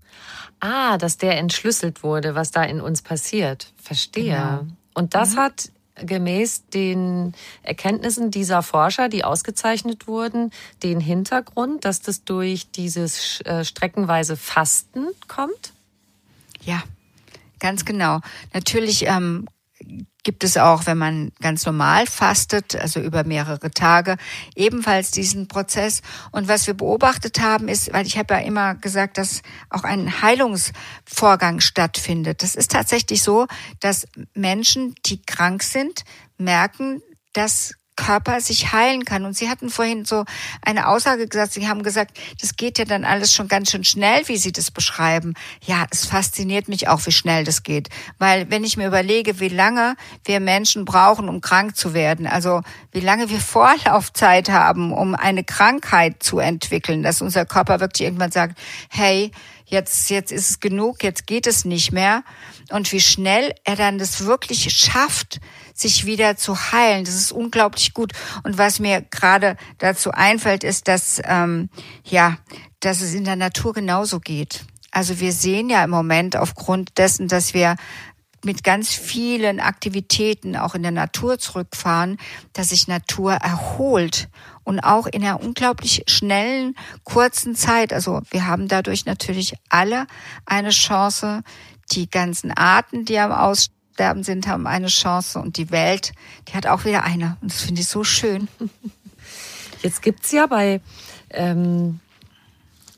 [0.59, 3.73] Ah, dass der entschlüsselt wurde, was da in uns passiert.
[3.81, 4.35] Verstehe.
[4.35, 4.65] Genau.
[4.93, 5.39] Und das mhm.
[5.39, 10.51] hat gemäß den Erkenntnissen dieser Forscher, die ausgezeichnet wurden,
[10.81, 15.73] den Hintergrund, dass das durch dieses äh, streckenweise Fasten kommt?
[16.63, 16.83] Ja,
[17.59, 18.21] ganz genau.
[18.53, 19.47] Natürlich ähm,
[20.23, 24.17] gibt es auch, wenn man ganz normal fastet, also über mehrere Tage,
[24.55, 26.01] ebenfalls diesen Prozess.
[26.31, 30.21] Und was wir beobachtet haben, ist, weil ich habe ja immer gesagt, dass auch ein
[30.21, 32.41] Heilungsvorgang stattfindet.
[32.41, 33.47] Das ist tatsächlich so,
[33.79, 36.03] dass Menschen, die krank sind,
[36.37, 37.01] merken,
[37.33, 39.25] dass Körper sich heilen kann.
[39.25, 40.25] Und Sie hatten vorhin so
[40.61, 44.27] eine Aussage gesagt, Sie haben gesagt, das geht ja dann alles schon ganz schön schnell,
[44.27, 45.33] wie Sie das beschreiben.
[45.65, 47.89] Ja, es fasziniert mich auch, wie schnell das geht.
[48.19, 52.61] Weil wenn ich mir überlege, wie lange wir Menschen brauchen, um krank zu werden, also
[52.91, 58.31] wie lange wir Vorlaufzeit haben, um eine Krankheit zu entwickeln, dass unser Körper wirklich irgendwann
[58.31, 58.57] sagt,
[58.89, 59.31] hey,
[59.65, 62.23] jetzt, jetzt ist es genug, jetzt geht es nicht mehr.
[62.71, 65.39] Und wie schnell er dann das wirklich schafft,
[65.83, 67.05] sich wieder zu heilen.
[67.05, 68.11] Das ist unglaublich gut.
[68.43, 71.69] Und was mir gerade dazu einfällt, ist, dass, ähm,
[72.03, 72.37] ja,
[72.79, 74.65] dass es in der Natur genauso geht.
[74.91, 77.75] Also wir sehen ja im Moment aufgrund dessen, dass wir
[78.43, 82.17] mit ganz vielen Aktivitäten auch in der Natur zurückfahren,
[82.51, 84.27] dass sich Natur erholt
[84.63, 87.93] und auch in einer unglaublich schnellen, kurzen Zeit.
[87.93, 90.07] Also wir haben dadurch natürlich alle
[90.45, 91.41] eine Chance,
[91.91, 93.82] die ganzen Arten, die am Aussterben
[94.23, 96.13] sind, haben eine Chance und die Welt,
[96.47, 97.37] die hat auch wieder eine.
[97.41, 98.47] Und das finde ich so schön.
[99.81, 100.81] Jetzt gibt's ja bei
[101.29, 101.99] ähm,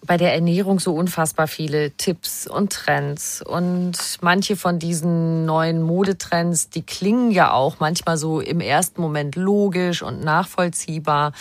[0.06, 3.42] bei der Ernährung so unfassbar viele Tipps und Trends.
[3.42, 9.36] Und manche von diesen neuen Modetrends, die klingen ja auch manchmal so im ersten Moment
[9.36, 11.34] logisch und nachvollziehbar.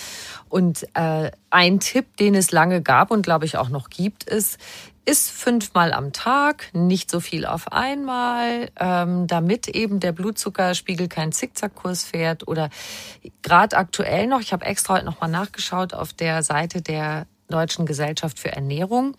[0.49, 4.59] Und äh, ein Tipp, den es lange gab und glaube ich auch noch gibt, ist,
[5.05, 11.33] ist fünfmal am Tag, nicht so viel auf einmal, ähm, damit eben der Blutzuckerspiegel keinen
[11.33, 12.49] Zickzackkurs fährt.
[12.49, 12.71] Oder
[13.43, 18.39] gerade aktuell noch, ich habe extra heute nochmal nachgeschaut auf der Seite der Deutschen Gesellschaft
[18.39, 19.17] für Ernährung.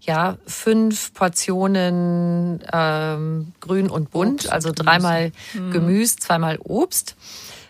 [0.00, 7.16] Ja, fünf Portionen ähm, grün und bunt, Obst also dreimal Gemüse, Gemüse zweimal Obst.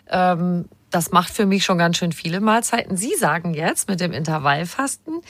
[0.09, 2.97] Ähm, das macht für mich schon ganz schön viele Mahlzeiten.
[2.97, 5.21] Sie sagen jetzt mit dem Intervallfasten,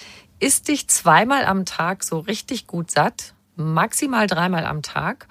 [0.41, 5.27] isst dich zweimal am Tag so richtig gut satt, maximal dreimal am Tag.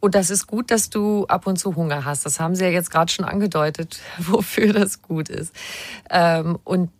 [0.00, 2.26] Und das ist gut, dass du ab und zu Hunger hast.
[2.26, 5.54] Das haben Sie ja jetzt gerade schon angedeutet, wofür das gut ist.
[6.10, 6.90] Ähm, und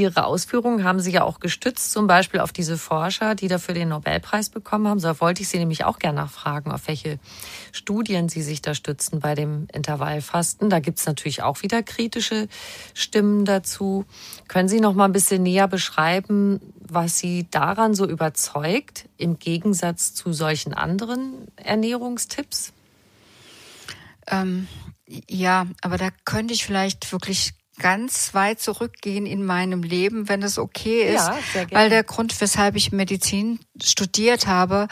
[0.00, 3.88] Ihre Ausführungen haben Sie ja auch gestützt, zum Beispiel auf diese Forscher, die dafür den
[3.88, 5.00] Nobelpreis bekommen haben.
[5.00, 7.18] So wollte ich Sie nämlich auch gerne nachfragen, auf welche
[7.72, 10.70] Studien Sie sich da stützen bei dem Intervallfasten.
[10.70, 12.48] Da gibt es natürlich auch wieder kritische
[12.94, 14.04] Stimmen dazu.
[14.48, 20.14] Können Sie noch mal ein bisschen näher beschreiben, was Sie daran so überzeugt, im Gegensatz
[20.14, 22.72] zu solchen anderen Ernährungstipps?
[24.28, 24.68] Ähm,
[25.06, 30.58] ja, aber da könnte ich vielleicht wirklich ganz weit zurückgehen in meinem Leben, wenn es
[30.58, 31.26] okay ist.
[31.26, 31.82] Ja, sehr gerne.
[31.82, 34.88] Weil der Grund, weshalb ich Medizin studiert habe,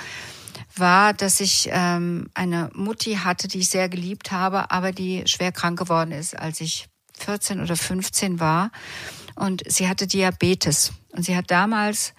[0.77, 5.53] war, dass ich ähm, eine Mutti hatte, die ich sehr geliebt habe, aber die schwer
[5.53, 8.71] krank geworden ist, als ich 14 oder 15 war.
[9.35, 10.93] Und sie hatte Diabetes.
[11.11, 12.13] Und sie hat damals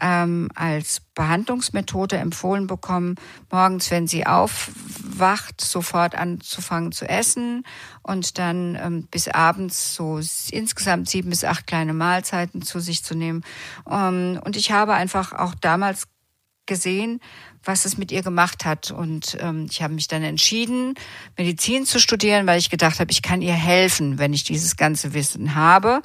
[0.00, 3.16] ähm, als Behandlungsmethode empfohlen bekommen,
[3.50, 7.64] morgens, wenn sie aufwacht, sofort anzufangen zu essen
[8.02, 13.14] und dann ähm, bis abends so insgesamt sieben bis acht kleine Mahlzeiten zu sich zu
[13.14, 13.42] nehmen.
[13.90, 16.06] Ähm, und ich habe einfach auch damals
[16.66, 17.20] gesehen,
[17.64, 18.90] was es mit ihr gemacht hat.
[18.90, 20.94] Und ähm, ich habe mich dann entschieden,
[21.36, 25.12] Medizin zu studieren, weil ich gedacht habe, ich kann ihr helfen, wenn ich dieses ganze
[25.12, 26.00] Wissen habe.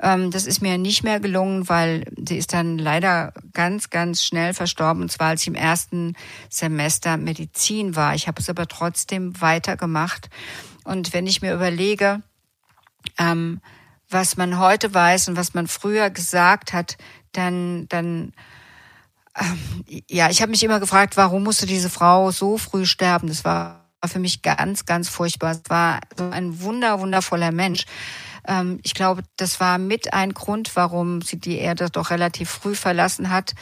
[0.00, 4.54] Ähm, das ist mir nicht mehr gelungen, weil sie ist dann leider ganz, ganz schnell
[4.54, 6.14] verstorben, und zwar als ich im ersten
[6.48, 8.14] Semester Medizin war.
[8.14, 10.30] Ich habe es aber trotzdem weitergemacht.
[10.84, 12.22] Und wenn ich mir überlege,
[13.18, 13.60] ähm,
[14.08, 16.96] was man heute weiß und was man früher gesagt hat,
[17.32, 18.32] dann, dann
[19.38, 23.28] ähm, ja, ich habe mich immer gefragt, warum musste diese Frau so früh sterben?
[23.28, 25.52] Das war für mich ganz, ganz furchtbar.
[25.52, 27.84] Es war so ein wunder, wundervoller Mensch.
[28.48, 32.74] Ähm, ich glaube, das war mit ein Grund, warum sie die Erde doch relativ früh
[32.74, 33.54] verlassen hat,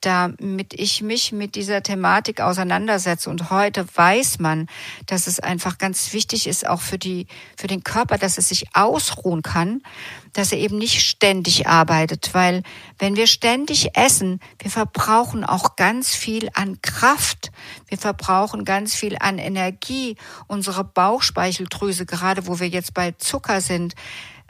[0.00, 3.28] damit ich mich mit dieser Thematik auseinandersetze.
[3.28, 4.66] Und heute weiß man,
[5.06, 8.74] dass es einfach ganz wichtig ist, auch für die, für den Körper, dass es sich
[8.74, 9.82] ausruhen kann,
[10.32, 12.62] dass er eben nicht ständig arbeitet, weil
[12.98, 17.50] wenn wir ständig essen, wir verbrauchen auch ganz viel an Kraft.
[17.88, 20.16] Wir verbrauchen ganz viel an Energie.
[20.46, 23.94] Unsere Bauchspeicheldrüse, gerade wo wir jetzt bei Zucker sind,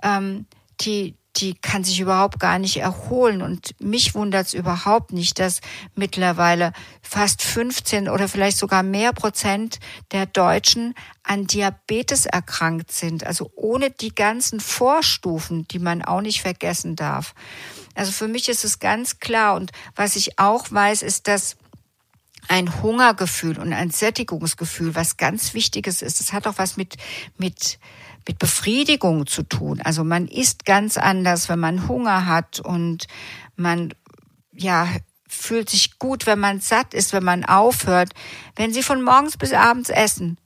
[0.02, 0.46] ähm,
[0.80, 3.42] die, die kann sich überhaupt gar nicht erholen.
[3.42, 5.60] Und mich wundert es überhaupt nicht, dass
[5.94, 9.78] mittlerweile fast 15 oder vielleicht sogar mehr Prozent
[10.12, 13.24] der Deutschen an Diabetes erkrankt sind.
[13.24, 17.34] Also ohne die ganzen Vorstufen, die man auch nicht vergessen darf.
[17.94, 19.54] Also für mich ist es ganz klar.
[19.54, 21.56] Und was ich auch weiß, ist, dass
[22.48, 26.20] ein Hungergefühl und ein Sättigungsgefühl was ganz Wichtiges ist.
[26.20, 26.96] Das hat auch was mit,
[27.38, 27.78] mit,
[28.26, 29.80] mit Befriedigung zu tun.
[29.82, 33.06] Also man isst ganz anders, wenn man Hunger hat und
[33.56, 33.94] man,
[34.52, 34.88] ja,
[35.28, 38.12] fühlt sich gut, wenn man satt ist, wenn man aufhört.
[38.56, 40.38] Wenn Sie von morgens bis abends essen,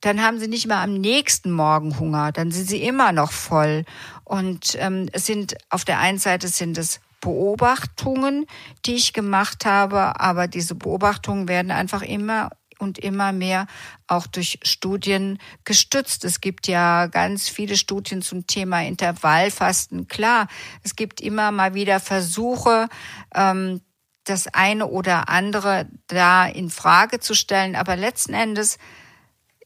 [0.00, 3.84] dann haben Sie nicht mal am nächsten Morgen Hunger, dann sind Sie immer noch voll.
[4.24, 8.46] Und ähm, es sind auf der einen Seite sind es Beobachtungen,
[8.86, 13.66] die ich gemacht habe, aber diese Beobachtungen werden einfach immer und immer mehr
[14.06, 16.24] auch durch Studien gestützt.
[16.24, 20.08] Es gibt ja ganz viele Studien zum Thema Intervallfasten.
[20.08, 20.48] Klar,
[20.82, 22.88] es gibt immer mal wieder Versuche,
[23.34, 23.80] ähm,
[24.24, 27.74] das eine oder andere da in Frage zu stellen.
[27.74, 28.78] Aber letzten Endes,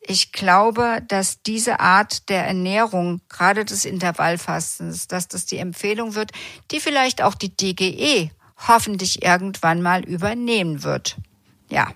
[0.00, 6.32] ich glaube, dass diese Art der Ernährung, gerade des Intervallfastens, dass das die Empfehlung wird,
[6.70, 8.30] die vielleicht auch die DGE
[8.68, 11.16] hoffentlich irgendwann mal übernehmen wird.
[11.70, 11.88] Ja.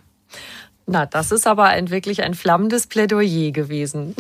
[0.91, 4.17] Na, das ist aber ein, wirklich ein flammendes Plädoyer gewesen.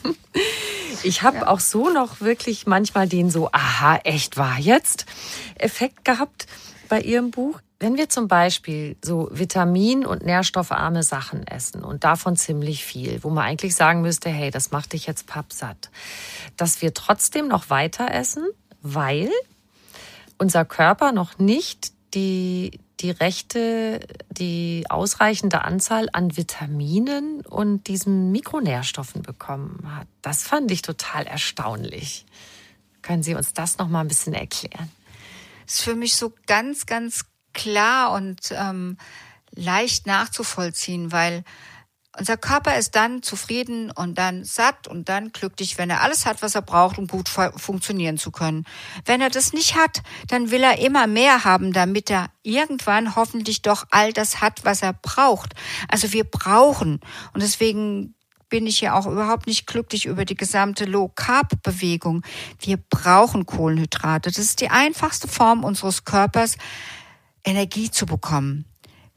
[1.02, 1.48] ich habe ja.
[1.48, 5.04] auch so noch wirklich manchmal den so, aha, echt wahr jetzt
[5.54, 6.46] Effekt gehabt
[6.88, 7.60] bei Ihrem Buch.
[7.78, 13.28] Wenn wir zum Beispiel so vitamin- und nährstoffarme Sachen essen und davon ziemlich viel, wo
[13.28, 15.90] man eigentlich sagen müsste, hey, das macht dich jetzt pappsatt,
[16.56, 18.46] dass wir trotzdem noch weiter essen,
[18.80, 19.30] weil
[20.38, 29.22] unser Körper noch nicht die, die rechte, die ausreichende Anzahl an Vitaminen und diesen Mikronährstoffen
[29.22, 30.06] bekommen hat.
[30.22, 32.24] Das fand ich total erstaunlich.
[33.02, 34.90] Können Sie uns das noch mal ein bisschen erklären?
[35.66, 38.96] Das ist für mich so ganz, ganz klar und ähm,
[39.54, 41.44] leicht nachzuvollziehen, weil
[42.18, 46.42] unser Körper ist dann zufrieden und dann satt und dann glücklich, wenn er alles hat,
[46.42, 48.66] was er braucht, um gut funktionieren zu können.
[49.06, 53.62] Wenn er das nicht hat, dann will er immer mehr haben, damit er irgendwann hoffentlich
[53.62, 55.54] doch all das hat, was er braucht.
[55.88, 57.00] Also wir brauchen.
[57.32, 58.14] Und deswegen
[58.50, 62.22] bin ich ja auch überhaupt nicht glücklich über die gesamte Low-Carb-Bewegung.
[62.58, 64.30] Wir brauchen Kohlenhydrate.
[64.30, 66.58] Das ist die einfachste Form unseres Körpers,
[67.42, 68.66] Energie zu bekommen.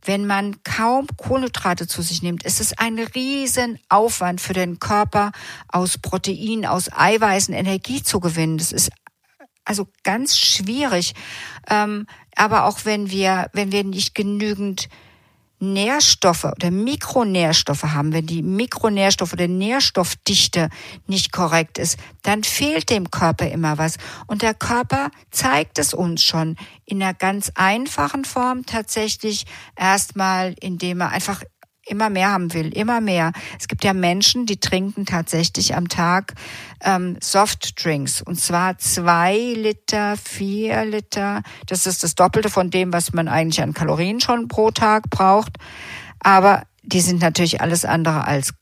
[0.06, 5.32] Wenn man kaum Kohlenhydrate zu sich nimmt, ist es ein riesen Aufwand für den Körper,
[5.68, 8.58] aus Protein, aus Eiweißen Energie zu gewinnen.
[8.58, 8.92] Das ist
[9.66, 11.16] also ganz schwierig.
[11.68, 14.90] Ähm, aber auch wenn wir, wenn wir nicht genügend
[15.74, 20.70] Nährstoffe oder Mikronährstoffe haben, wenn die Mikronährstoffe oder Nährstoffdichte
[21.08, 23.98] nicht korrekt ist, dann fehlt dem Körper immer was.
[24.28, 26.56] Und der Körper zeigt es uns schon
[26.86, 29.46] in einer ganz einfachen Form tatsächlich
[29.76, 31.42] erstmal, indem er einfach
[31.86, 33.32] immer mehr haben will, immer mehr.
[33.60, 36.34] Es gibt ja Menschen, die trinken tatsächlich am Tag
[36.84, 41.44] ähm, Softdrinks und zwar zwei Liter, vier Liter.
[41.68, 45.58] Das ist das Doppelte von dem, was man eigentlich an Kalorien schon pro Tag braucht.
[46.20, 48.54] Aber die sind natürlich alles andere als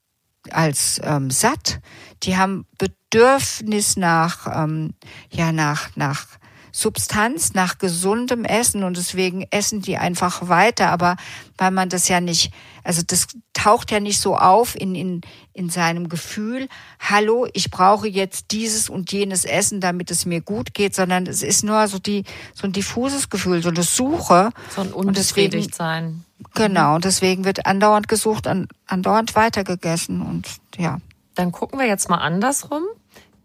[0.51, 1.79] als ähm, satt.
[2.23, 4.93] Die haben Bedürfnis nach ähm,
[5.29, 6.27] ja nach nach
[6.75, 10.89] Substanz, nach gesundem Essen und deswegen essen die einfach weiter.
[10.89, 11.17] Aber
[11.55, 12.51] weil man das ja nicht,
[12.83, 15.21] also das taucht ja nicht so auf in, in,
[15.53, 16.67] in seinem Gefühl,
[16.99, 21.43] hallo, ich brauche jetzt dieses und jenes Essen, damit es mir gut geht, sondern es
[21.43, 22.23] ist nur so die,
[22.55, 24.49] so ein diffuses Gefühl, so eine Suche.
[24.75, 26.25] So ein unbefriedigt sein.
[26.55, 28.47] Genau, und deswegen wird andauernd gesucht,
[28.87, 30.97] andauernd weitergegessen und ja.
[31.35, 32.81] Dann gucken wir jetzt mal andersrum.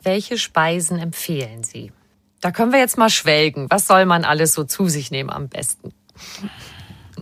[0.03, 1.93] Welche Speisen empfehlen Sie?
[2.41, 3.67] Da können wir jetzt mal schwelgen.
[3.71, 5.93] Was soll man alles so zu sich nehmen am besten?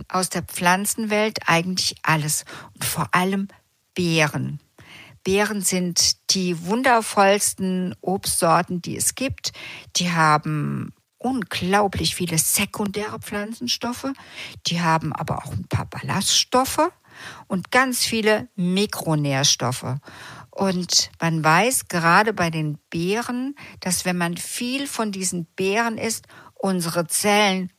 [0.09, 3.47] Aus der Pflanzenwelt eigentlich alles und vor allem
[3.95, 4.59] Beeren.
[5.23, 9.51] Beeren sind die wundervollsten Obstsorten, die es gibt.
[9.97, 14.13] Die haben unglaublich viele sekundäre Pflanzenstoffe.
[14.67, 16.91] Die haben aber auch ein paar Ballaststoffe
[17.47, 19.95] und ganz viele Mikronährstoffe.
[20.57, 26.25] Und man weiß gerade bei den Beeren, dass wenn man viel von diesen Beeren isst,
[26.55, 27.71] unsere Zellen,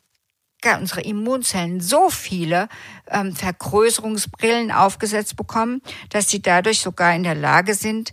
[0.76, 2.68] unsere Immunzellen so viele
[3.08, 8.12] ähm, Vergrößerungsbrillen aufgesetzt bekommen, dass sie dadurch sogar in der Lage sind,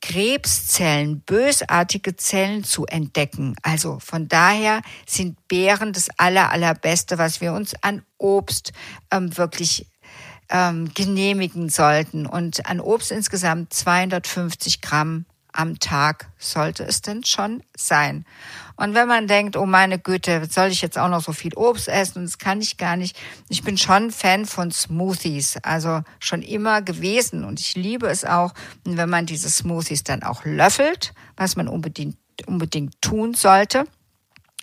[0.00, 3.54] Krebszellen, bösartige Zellen zu entdecken.
[3.62, 8.72] Also von daher sind Beeren das aller, allerbeste, was wir uns an Obst
[9.12, 9.86] ähm, wirklich
[10.52, 12.26] ähm, genehmigen sollten.
[12.26, 15.24] Und an Obst insgesamt 250 Gramm
[15.54, 18.24] am Tag sollte es denn schon sein.
[18.76, 21.88] Und wenn man denkt, oh meine Güte, soll ich jetzt auch noch so viel Obst
[21.88, 23.18] essen und das kann ich gar nicht.
[23.48, 28.54] Ich bin schon Fan von Smoothies, also schon immer gewesen und ich liebe es auch,
[28.84, 33.84] wenn man diese Smoothies dann auch löffelt, was man unbedingt, unbedingt tun sollte.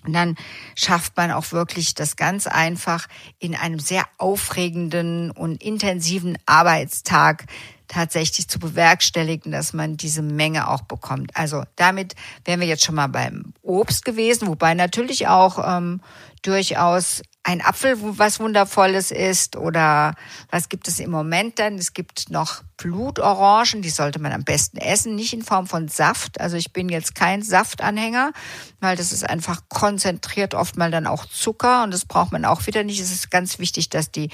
[0.06, 0.36] Und dann
[0.76, 7.45] schafft man auch wirklich das ganz einfach in einem sehr aufregenden und intensiven Arbeitstag
[7.89, 11.36] tatsächlich zu bewerkstelligen, dass man diese Menge auch bekommt.
[11.36, 16.02] Also damit wären wir jetzt schon mal beim Obst gewesen, wobei natürlich auch ähm,
[16.43, 20.13] durchaus ein Apfel was Wundervolles ist oder
[20.51, 21.75] was gibt es im Moment dann?
[21.75, 26.39] Es gibt noch Blutorangen, die sollte man am besten essen, nicht in Form von Saft.
[26.39, 28.33] Also ich bin jetzt kein Saftanhänger,
[28.81, 32.67] weil das ist einfach konzentriert oft mal dann auch Zucker und das braucht man auch
[32.67, 32.99] wieder nicht.
[32.99, 34.29] Es ist ganz wichtig, dass die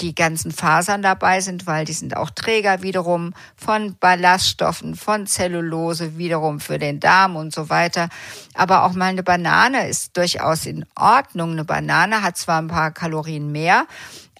[0.00, 6.18] die ganzen Fasern dabei sind, weil die sind auch Träger wiederum von Ballaststoffen, von Zellulose
[6.18, 8.08] wiederum für den Darm und so weiter.
[8.54, 11.52] Aber auch mal eine Banane ist durchaus in Ordnung.
[11.52, 13.86] Eine Banane hat zwar ein paar Kalorien mehr,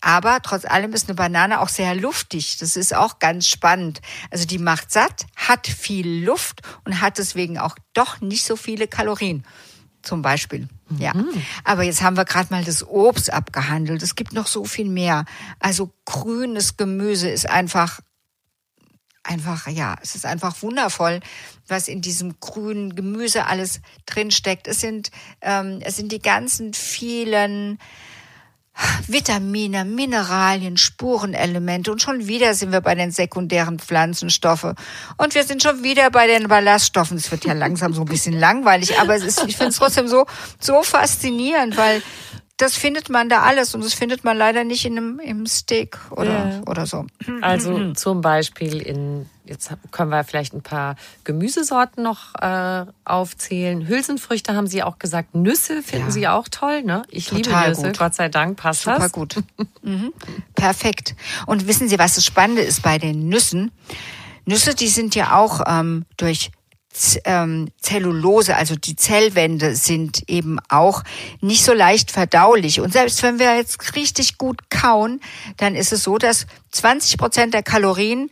[0.03, 2.59] aber trotz allem ist eine Banane auch sehr luftig.
[2.59, 4.01] Das ist auch ganz spannend.
[4.31, 8.89] Also die macht satt, hat viel Luft und hat deswegen auch doch nicht so viele
[8.89, 9.45] Kalorien
[10.07, 10.69] zum Beispiel.
[10.99, 11.43] Ja, mhm.
[11.65, 14.03] aber jetzt haben wir gerade mal das Obst abgehandelt.
[14.03, 15.25] Es gibt noch so viel mehr.
[15.59, 18.01] Also grünes Gemüse ist einfach,
[19.25, 21.21] einfach, ja, es ist einfach wundervoll,
[21.67, 24.69] was in diesem grünen Gemüse alles drinsteckt.
[24.69, 27.79] Es sind, ähm, es sind die ganzen vielen
[29.07, 34.75] Vitamine, Mineralien, Spurenelemente und schon wieder sind wir bei den sekundären Pflanzenstoffen
[35.17, 37.17] und wir sind schon wieder bei den Ballaststoffen.
[37.17, 40.09] Es wird ja langsam so ein bisschen langweilig, aber es ist, ich finde es trotzdem
[40.09, 40.27] so,
[40.59, 42.03] so faszinierend, weil
[42.57, 45.99] das findet man da alles und das findet man leider nicht in einem im Steak
[46.11, 46.63] oder, ja.
[46.67, 47.07] oder so.
[47.43, 53.87] Also zum Beispiel in, jetzt können wir vielleicht ein paar Gemüsesorten noch äh, aufzählen.
[53.87, 55.35] Hülsenfrüchte haben Sie auch gesagt.
[55.35, 56.13] Nüsse finden ja.
[56.13, 57.03] Sie auch toll, ne?
[57.11, 57.99] Ich Total liebe Nüsse, gut.
[57.99, 59.13] Gott sei Dank passt Super das.
[59.13, 59.37] gut.
[59.83, 60.13] Mhm.
[60.55, 61.15] Perfekt.
[61.45, 63.71] Und wissen Sie, was das Spannende ist bei den Nüssen?
[64.47, 66.53] Nüsse, die sind ja auch ähm, durch
[67.25, 71.03] ähm, Zellulose, also die Zellwände sind eben auch
[71.41, 72.81] nicht so leicht verdaulich.
[72.81, 75.21] Und selbst wenn wir jetzt richtig gut kauen,
[75.57, 78.31] dann ist es so, dass 20 Prozent der Kalorien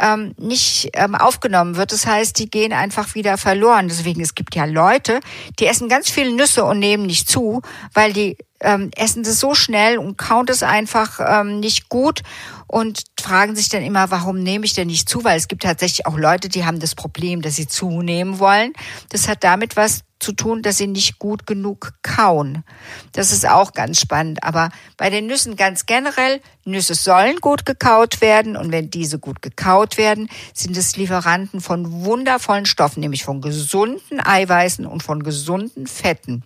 [0.00, 1.92] ähm, nicht ähm, aufgenommen wird.
[1.92, 3.88] Das heißt, die gehen einfach wieder verloren.
[3.88, 5.20] Deswegen, es gibt ja Leute,
[5.58, 9.54] die essen ganz viele Nüsse und nehmen nicht zu, weil die ähm, essen das so
[9.54, 12.22] schnell und kauen das einfach ähm, nicht gut
[12.66, 15.24] und fragen sich dann immer, warum nehme ich denn nicht zu?
[15.24, 18.72] Weil es gibt tatsächlich auch Leute, die haben das Problem, dass sie zunehmen wollen.
[19.08, 22.64] Das hat damit was zu tun, dass sie nicht gut genug kauen.
[23.12, 24.44] Das ist auch ganz spannend.
[24.44, 28.56] Aber bei den Nüssen ganz generell, Nüsse sollen gut gekaut werden.
[28.56, 34.20] Und wenn diese gut gekaut werden, sind es Lieferanten von wundervollen Stoffen, nämlich von gesunden
[34.20, 36.44] Eiweißen und von gesunden Fetten.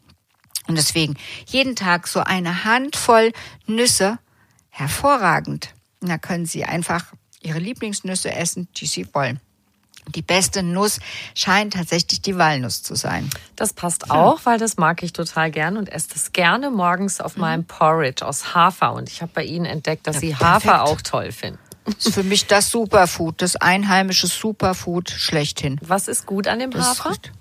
[0.67, 1.15] Und deswegen
[1.47, 3.33] jeden Tag so eine Handvoll
[3.67, 4.19] Nüsse
[4.71, 5.76] hervorragend.
[6.07, 7.05] Da können Sie einfach
[7.41, 9.41] Ihre Lieblingsnüsse essen, die Sie wollen.
[10.15, 11.01] Die beste Nuss
[11.35, 13.29] scheint tatsächlich die Walnuss zu sein.
[13.57, 17.37] Das passt auch, weil das mag ich total gern und esse das gerne morgens auf
[17.37, 17.41] mhm.
[17.41, 18.93] meinem Porridge aus Hafer.
[18.93, 20.67] Und ich habe bei Ihnen entdeckt, dass ja, Sie perfekt.
[20.67, 21.59] Hafer auch toll finden.
[21.85, 25.79] Das ist für mich das Superfood, das einheimische Superfood schlechthin.
[25.83, 27.13] Was ist gut an dem das Hafer?
[27.13, 27.33] Ist,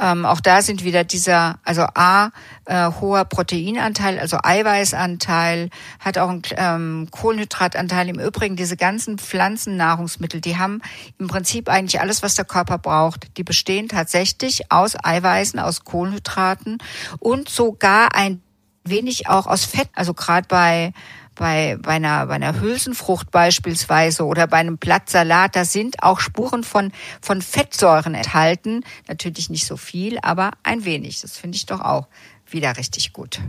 [0.00, 2.30] ähm, auch da sind wieder dieser, also A,
[2.64, 5.70] äh, hoher Proteinanteil, also Eiweißanteil,
[6.00, 8.08] hat auch einen ähm, Kohlenhydratanteil.
[8.08, 10.82] Im Übrigen, diese ganzen Pflanzennahrungsmittel, die haben
[11.18, 13.36] im Prinzip eigentlich alles, was der Körper braucht.
[13.36, 16.78] Die bestehen tatsächlich aus Eiweißen, aus Kohlenhydraten
[17.20, 18.42] und sogar ein
[18.84, 19.88] wenig auch aus Fett.
[19.94, 20.92] Also gerade bei
[21.34, 26.64] bei, bei, einer, bei einer Hülsenfrucht beispielsweise oder bei einem Blattsalat, da sind auch Spuren
[26.64, 28.84] von, von Fettsäuren enthalten.
[29.08, 31.20] Natürlich nicht so viel, aber ein wenig.
[31.20, 32.08] Das finde ich doch auch
[32.46, 33.40] wieder richtig gut.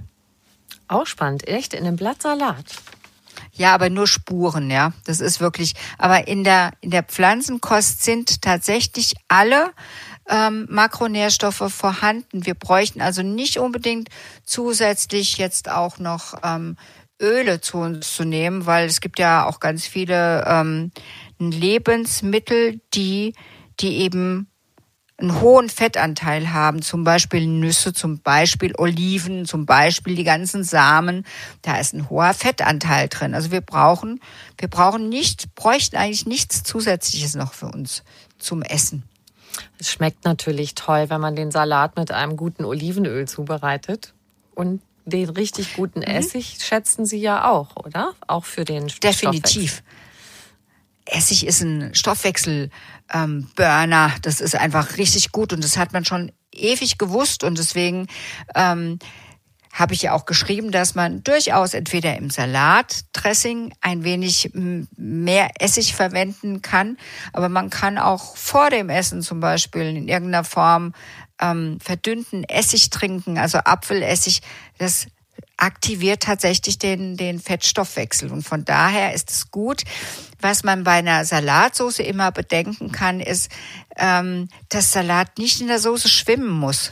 [0.87, 1.73] Auch spannend, echt?
[1.73, 2.65] In einem Blattsalat?
[3.53, 4.91] Ja, aber nur Spuren, ja.
[5.05, 5.73] Das ist wirklich.
[5.97, 9.71] Aber in der, in der Pflanzenkost sind tatsächlich alle
[10.27, 12.45] ähm, Makronährstoffe vorhanden.
[12.45, 14.09] Wir bräuchten also nicht unbedingt
[14.43, 16.77] zusätzlich jetzt auch noch ähm,
[17.21, 20.91] Öle zu uns zu nehmen, weil es gibt ja auch ganz viele ähm,
[21.39, 23.33] Lebensmittel, die,
[23.79, 24.47] die eben
[25.17, 31.25] einen hohen Fettanteil haben, zum Beispiel Nüsse, zum Beispiel Oliven, zum Beispiel die ganzen Samen.
[31.61, 33.33] Da ist ein hoher Fettanteil drin.
[33.33, 34.19] Also wir brauchen,
[34.57, 38.03] wir brauchen nicht, bräuchten eigentlich nichts Zusätzliches noch für uns
[38.37, 39.03] zum Essen.
[39.79, 44.13] Es schmeckt natürlich toll, wenn man den Salat mit einem guten Olivenöl zubereitet.
[44.53, 46.05] Und den richtig guten mhm.
[46.05, 48.13] Essig schätzen Sie ja auch, oder?
[48.27, 49.83] Auch für den Definitiv.
[51.05, 52.71] Essig ist ein Stoffwechselburner.
[53.13, 58.07] Ähm, das ist einfach richtig gut und das hat man schon ewig gewusst und deswegen
[58.55, 58.97] ähm,
[59.75, 65.93] habe ich ja auch geschrieben, dass man durchaus entweder im Salatdressing ein wenig mehr Essig
[65.93, 66.97] verwenden kann,
[67.33, 70.93] aber man kann auch vor dem Essen zum Beispiel in irgendeiner Form
[71.41, 74.41] ähm, verdünnten Essig trinken, also Apfelessig,
[74.77, 75.07] das
[75.57, 78.31] aktiviert tatsächlich den, den Fettstoffwechsel.
[78.31, 79.83] Und von daher ist es gut.
[80.41, 83.49] Was man bei einer Salatsauce immer bedenken kann, ist,
[83.97, 86.91] ähm, dass Salat nicht in der Soße schwimmen muss,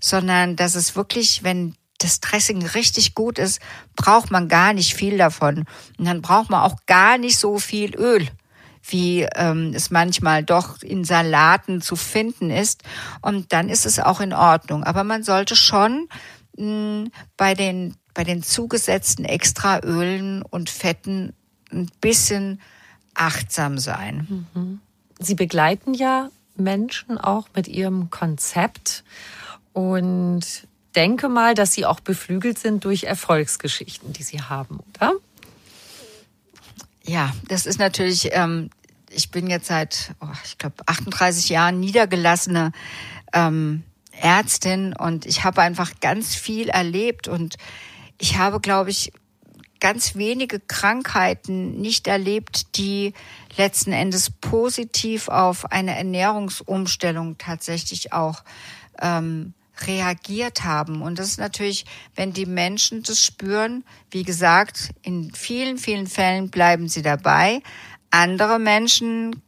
[0.00, 3.60] sondern dass es wirklich, wenn das Dressing richtig gut ist,
[3.96, 5.64] braucht man gar nicht viel davon.
[5.96, 8.28] Und dann braucht man auch gar nicht so viel Öl
[8.86, 12.82] wie ähm, es manchmal doch in Salaten zu finden ist.
[13.22, 14.84] Und dann ist es auch in Ordnung.
[14.84, 16.08] Aber man sollte schon
[16.56, 21.34] mh, hm, bei den bei den zugesetzten Extraölen und Fetten
[21.72, 22.60] ein bisschen
[23.14, 24.46] achtsam sein.
[24.54, 24.80] Mhm.
[25.18, 29.04] Sie begleiten ja Menschen auch mit ihrem Konzept
[29.72, 30.44] und
[30.94, 35.14] denke mal, dass Sie auch beflügelt sind durch Erfolgsgeschichten, die Sie haben, oder?
[37.06, 38.70] Ja, das ist natürlich, ähm,
[39.10, 42.72] ich bin jetzt seit, oh, ich glaube, 38 Jahren niedergelassene
[43.32, 43.82] ähm,
[44.12, 47.56] Ärztin und ich habe einfach ganz viel erlebt und
[48.18, 49.12] ich habe, glaube ich,
[49.80, 53.12] ganz wenige Krankheiten nicht erlebt, die
[53.58, 58.44] letzten Endes positiv auf eine Ernährungsumstellung tatsächlich auch
[59.02, 59.52] ähm,
[59.86, 61.02] reagiert haben.
[61.02, 66.50] Und das ist natürlich, wenn die Menschen das spüren, wie gesagt, in vielen, vielen Fällen
[66.50, 67.62] bleiben sie dabei.
[68.10, 69.42] Andere Menschen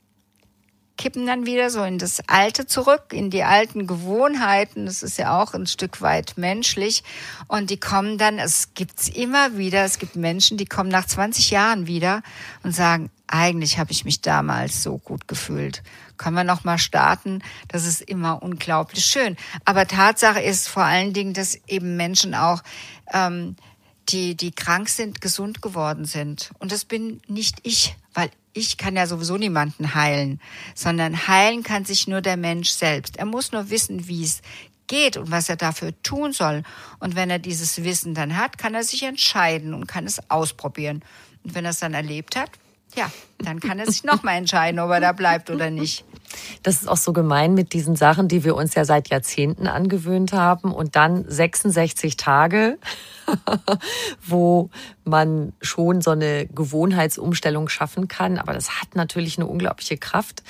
[0.97, 4.87] kippen dann wieder so in das Alte zurück, in die alten Gewohnheiten.
[4.87, 7.05] Das ist ja auch ein Stück weit menschlich.
[7.49, 11.51] Und die kommen dann, es gibt's immer wieder, es gibt Menschen, die kommen nach 20
[11.51, 12.23] Jahren wieder
[12.63, 15.83] und sagen, eigentlich habe ich mich damals so gut gefühlt.
[16.17, 17.43] Können wir noch mal starten?
[17.69, 19.37] Das ist immer unglaublich schön.
[19.65, 22.63] Aber Tatsache ist vor allen Dingen, dass eben Menschen auch
[23.13, 23.57] ähm,
[24.09, 26.51] die, die krank sind, gesund geworden sind.
[26.59, 27.97] Und das bin nicht ich,
[28.57, 30.41] ich kann ja sowieso niemanden heilen,
[30.75, 33.17] sondern heilen kann sich nur der Mensch selbst.
[33.17, 34.41] Er muss nur wissen, wie es
[34.87, 36.63] geht und was er dafür tun soll.
[36.99, 41.03] Und wenn er dieses Wissen dann hat, kann er sich entscheiden und kann es ausprobieren.
[41.45, 42.51] Und wenn er es dann erlebt hat,
[42.97, 46.05] ja, dann kann er sich nochmal entscheiden, ob er da bleibt oder nicht.
[46.63, 50.33] Das ist auch so gemein mit diesen Sachen, die wir uns ja seit Jahrzehnten angewöhnt
[50.33, 52.79] haben und dann 66 Tage,
[54.27, 54.71] wo
[55.05, 58.39] man schon so eine Gewohnheitsumstellung schaffen kann.
[58.39, 60.43] Aber das hat natürlich eine unglaubliche Kraft.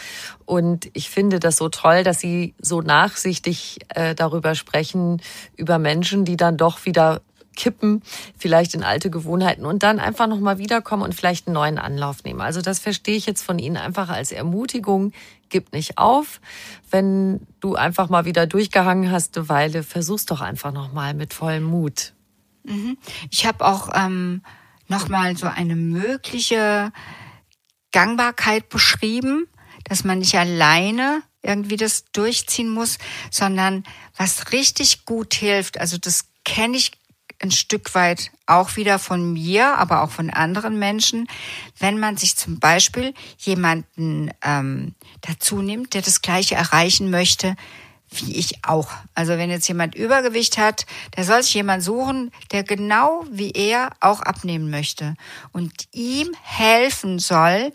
[0.44, 5.20] Und ich finde das so toll, dass Sie so nachsichtig äh, darüber sprechen,
[5.56, 7.20] über Menschen, die dann doch wieder
[7.56, 8.02] kippen,
[8.38, 12.40] vielleicht in alte Gewohnheiten und dann einfach nochmal wiederkommen und vielleicht einen neuen Anlauf nehmen.
[12.40, 15.12] Also das verstehe ich jetzt von Ihnen einfach als Ermutigung.
[15.48, 16.40] Gib nicht auf.
[16.90, 21.64] Wenn du einfach mal wieder durchgehangen hast eine Weile, versuch's doch einfach nochmal mit vollem
[21.64, 22.12] Mut.
[22.64, 22.98] Mhm.
[23.30, 24.42] Ich habe auch ähm,
[24.88, 26.92] nochmal so eine mögliche
[27.92, 29.48] Gangbarkeit beschrieben,
[29.84, 32.98] dass man nicht alleine irgendwie das durchziehen muss,
[33.30, 33.84] sondern
[34.16, 36.92] was richtig gut hilft, also das kenne ich
[37.40, 41.28] ein Stück weit auch wieder von mir, aber auch von anderen Menschen,
[41.78, 47.56] wenn man sich zum Beispiel jemanden ähm, dazu nimmt, der das Gleiche erreichen möchte,
[48.10, 48.90] wie ich auch.
[49.14, 53.90] Also wenn jetzt jemand Übergewicht hat, der soll sich jemand suchen, der genau wie er
[54.00, 55.14] auch abnehmen möchte
[55.52, 57.72] und ihm helfen soll,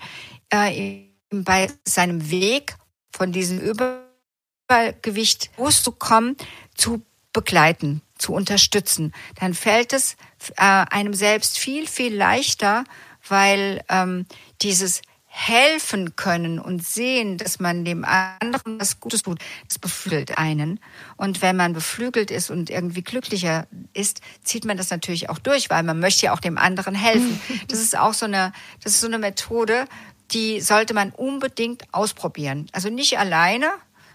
[0.50, 2.76] äh, bei seinem Weg
[3.12, 6.36] von diesem Übergewicht loszukommen,
[6.76, 10.16] zu begleiten, zu unterstützen, dann fällt es
[10.58, 12.84] äh, einem selbst viel, viel leichter,
[13.28, 14.26] weil ähm,
[14.62, 15.02] dieses
[15.34, 20.82] helfen können und sehen, dass man dem anderen was Gutes tut, das beflügelt einen.
[21.16, 25.70] Und wenn man beflügelt ist und irgendwie glücklicher ist, zieht man das natürlich auch durch,
[25.70, 27.40] weil man möchte ja auch dem anderen helfen.
[27.70, 28.52] Das ist auch so eine,
[28.84, 29.86] das ist so eine Methode,
[30.32, 32.68] die sollte man unbedingt ausprobieren.
[32.74, 33.72] Also nicht alleine,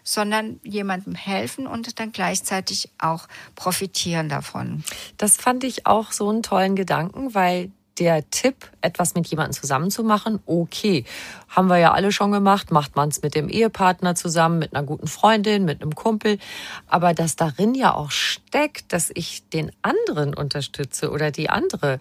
[0.07, 3.27] sondern jemandem helfen und dann gleichzeitig auch
[3.57, 4.85] profitieren davon.
[5.19, 9.91] Das fand ich auch so einen tollen Gedanken, weil der Tipp, etwas mit jemandem zusammen
[9.91, 11.05] zu machen, okay,
[11.49, 14.87] haben wir ja alle schon gemacht, macht man es mit dem Ehepartner zusammen, mit einer
[14.87, 16.39] guten Freundin, mit einem Kumpel,
[16.87, 21.99] aber dass darin ja auch steckt, dass ich den anderen unterstütze oder die andere,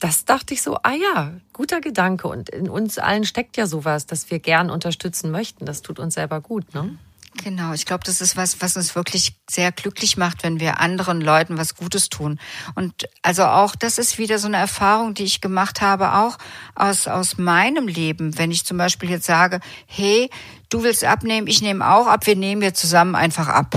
[0.00, 2.28] das dachte ich so, ah ja, guter Gedanke.
[2.28, 6.14] Und in uns allen steckt ja sowas, dass wir gern unterstützen möchten, das tut uns
[6.14, 6.98] selber gut, ne?
[7.44, 11.20] Genau, ich glaube, das ist was, was uns wirklich sehr glücklich macht, wenn wir anderen
[11.20, 12.40] Leuten was Gutes tun.
[12.74, 16.36] Und also auch das ist wieder so eine Erfahrung, die ich gemacht habe, auch
[16.74, 18.36] aus, aus meinem Leben.
[18.38, 20.30] Wenn ich zum Beispiel jetzt sage, hey,
[20.68, 23.76] du willst abnehmen, ich nehme auch ab, wir nehmen wir zusammen einfach ab.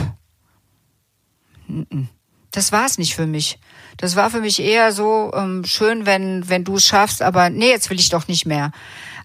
[2.51, 3.59] Das war es nicht für mich.
[3.97, 7.69] Das war für mich eher so ähm, schön, wenn, wenn du es schaffst, aber nee,
[7.69, 8.71] jetzt will ich doch nicht mehr.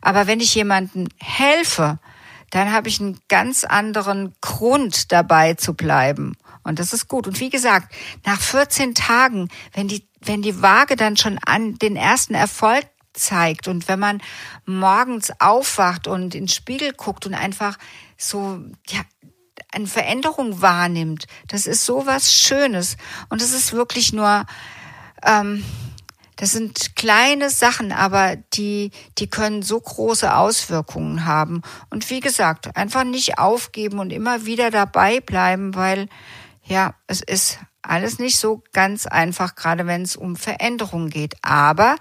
[0.03, 1.99] Aber wenn ich jemandem helfe,
[2.57, 6.36] dann habe ich einen ganz anderen Grund dabei zu bleiben.
[6.62, 7.26] Und das ist gut.
[7.26, 7.92] Und wie gesagt,
[8.24, 13.68] nach 14 Tagen, wenn die, wenn die Waage dann schon an den ersten Erfolg zeigt
[13.68, 14.22] und wenn man
[14.66, 17.78] morgens aufwacht und in den Spiegel guckt und einfach
[18.16, 19.00] so, ja,
[19.72, 22.96] eine Veränderung wahrnimmt, das ist so was Schönes.
[23.28, 24.44] Und es ist wirklich nur,
[25.22, 25.64] ähm,
[26.37, 31.62] das sind kleine Sachen, aber die, die können so große Auswirkungen haben.
[31.89, 36.09] Und wie gesagt, einfach nicht aufgeben und immer wieder dabei bleiben, weil
[36.62, 41.37] ja, es ist alles nicht so ganz einfach, gerade wenn es um Veränderungen geht.
[41.43, 41.97] Aber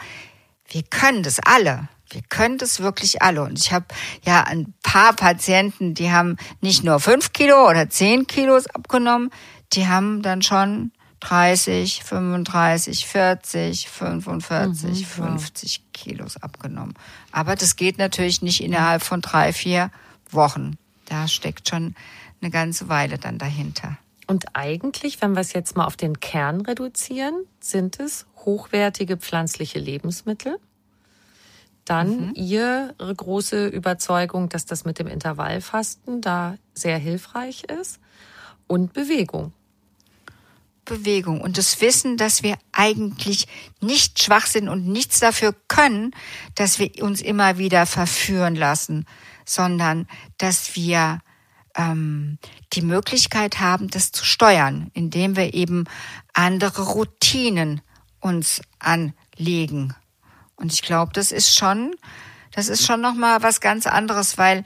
[0.67, 1.88] wir können das alle.
[2.09, 3.43] Wir können das wirklich alle.
[3.43, 3.86] Und ich habe
[4.23, 9.29] ja ein paar Patienten, die haben nicht nur fünf Kilo oder zehn Kilos abgenommen,
[9.73, 10.91] die haben dann schon
[11.22, 15.91] 30, 35, 40, 45, mhm, 50 wow.
[15.93, 16.93] Kilos abgenommen.
[17.32, 19.91] Aber das geht natürlich nicht innerhalb von drei, vier
[20.30, 20.78] Wochen.
[21.05, 21.95] Da steckt schon
[22.41, 23.97] eine ganze Weile dann dahinter.
[24.28, 29.80] Und eigentlich, wenn wir es jetzt mal auf den Kern reduzieren, sind es hochwertige pflanzliche
[29.80, 30.57] Lebensmittel.
[31.86, 32.34] Dann mhm.
[32.36, 37.99] Ihre große Überzeugung, dass das mit dem Intervallfasten da sehr hilfreich ist.
[38.68, 39.53] Und Bewegung.
[40.86, 43.47] Bewegung und das Wissen, dass wir eigentlich
[43.81, 46.11] nicht schwach sind und nichts dafür können,
[46.55, 49.05] dass wir uns immer wieder verführen lassen,
[49.45, 50.07] sondern
[50.38, 51.19] dass wir
[51.75, 52.38] ähm,
[52.73, 55.86] die Möglichkeit haben, das zu steuern, indem wir eben
[56.33, 57.81] andere Routinen
[58.19, 59.93] uns anlegen.
[60.55, 61.95] Und ich glaube, das ist schon,
[62.51, 64.63] das ist schon noch mal was ganz anderes, weil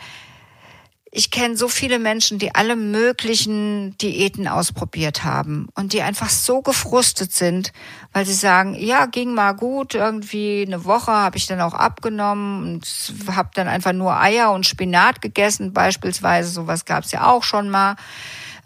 [1.11, 6.61] ich kenne so viele Menschen, die alle möglichen Diäten ausprobiert haben und die einfach so
[6.61, 7.73] gefrustet sind,
[8.13, 12.63] weil sie sagen, ja, ging mal gut, irgendwie eine Woche habe ich dann auch abgenommen
[12.63, 17.43] und habe dann einfach nur Eier und Spinat gegessen beispielsweise, sowas gab es ja auch
[17.43, 17.95] schon mal.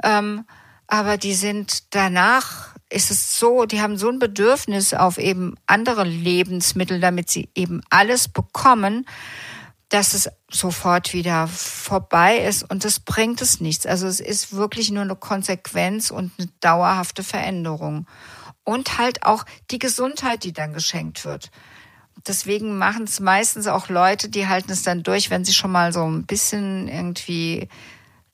[0.04, 0.46] Ähm,
[0.88, 6.04] aber die sind danach ist es so, die haben so ein Bedürfnis auf eben andere
[6.04, 9.08] Lebensmittel, damit sie eben alles bekommen,
[9.94, 13.86] dass es sofort wieder vorbei ist und das bringt es nichts.
[13.86, 18.08] Also es ist wirklich nur eine Konsequenz und eine dauerhafte Veränderung.
[18.64, 21.52] Und halt auch die Gesundheit, die dann geschenkt wird.
[22.26, 25.94] Deswegen machen es meistens auch Leute, die halten es dann durch, wenn sie schon mal
[25.94, 27.68] so ein bisschen irgendwie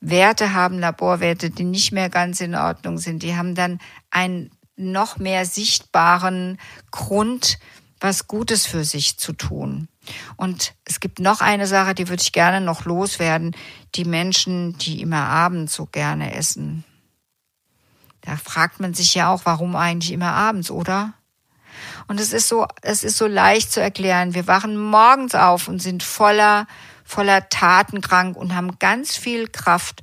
[0.00, 3.22] Werte haben, Laborwerte, die nicht mehr ganz in Ordnung sind.
[3.22, 3.80] Die haben dann
[4.10, 6.58] einen noch mehr sichtbaren
[6.90, 7.58] Grund,
[8.00, 9.88] was Gutes für sich zu tun.
[10.36, 13.54] Und es gibt noch eine Sache, die würde ich gerne noch loswerden.
[13.94, 16.84] Die Menschen, die immer abends so gerne essen.
[18.22, 21.14] Da fragt man sich ja auch, warum eigentlich immer abends, oder?
[22.08, 24.34] Und es ist so, es ist so leicht zu erklären.
[24.34, 26.66] Wir wachen morgens auf und sind voller,
[27.04, 30.02] voller Tatenkrank und haben ganz viel Kraft.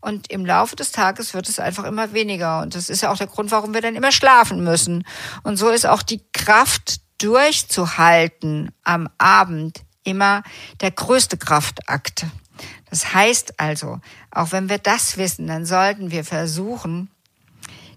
[0.00, 2.62] Und im Laufe des Tages wird es einfach immer weniger.
[2.62, 5.04] Und das ist ja auch der Grund, warum wir dann immer schlafen müssen.
[5.42, 10.42] Und so ist auch die Kraft durchzuhalten am Abend immer
[10.80, 12.26] der größte Kraftakt.
[12.90, 14.00] Das heißt also,
[14.30, 17.10] auch wenn wir das wissen, dann sollten wir versuchen,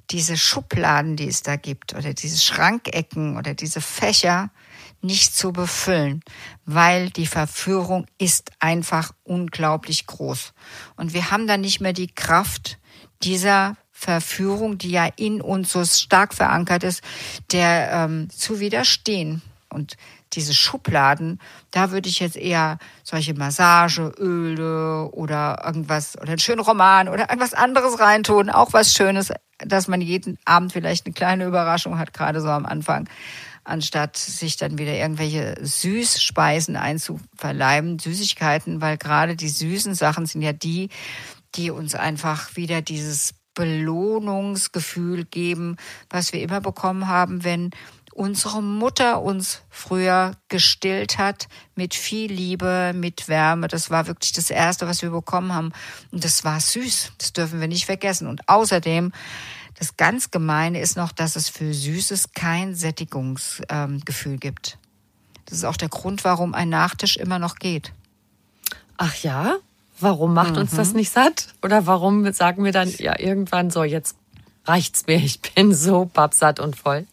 [0.10, 4.50] diese Schubladen, die es da gibt, oder diese Schrankecken oder diese Fächer
[5.02, 6.22] nicht zu befüllen,
[6.66, 10.54] weil die Verführung ist einfach unglaublich groß.
[10.96, 12.78] Und wir haben dann nicht mehr die Kraft
[13.24, 17.04] dieser Verführung, die ja in uns so stark verankert ist,
[17.52, 19.44] der ähm, zu widerstehen.
[19.70, 19.96] Und
[20.34, 21.40] diese Schubladen,
[21.70, 27.54] da würde ich jetzt eher solche Massageöle oder irgendwas oder einen schönen Roman oder irgendwas
[27.54, 32.42] anderes reintun, auch was Schönes, dass man jeden Abend vielleicht eine kleine Überraschung hat, gerade
[32.42, 33.08] so am Anfang,
[33.64, 40.54] anstatt sich dann wieder irgendwelche Süßspeisen einzuverleiben, Süßigkeiten, weil gerade die süßen Sachen sind ja
[40.54, 40.90] die,
[41.56, 45.78] die uns einfach wieder dieses Belohnungsgefühl geben,
[46.10, 47.70] was wir immer bekommen haben, wenn
[48.12, 53.68] unsere Mutter uns früher gestillt hat mit viel Liebe, mit Wärme.
[53.68, 55.74] Das war wirklich das Erste, was wir bekommen haben.
[56.12, 57.12] Und das war süß.
[57.20, 58.26] Das dürfen wir nicht vergessen.
[58.26, 59.12] Und außerdem,
[59.78, 64.80] das ganz Gemeine ist noch, dass es für Süßes kein Sättigungsgefühl gibt.
[65.46, 67.94] Das ist auch der Grund, warum ein Nachtisch immer noch geht.
[68.98, 69.58] Ach ja?
[70.02, 70.62] Warum macht mhm.
[70.62, 70.98] uns das mhm.
[70.98, 71.48] nicht satt?
[71.62, 74.16] Oder warum sagen wir dann ja irgendwann so, jetzt
[74.66, 77.06] reicht's mir, ich bin so pappsatt und voll?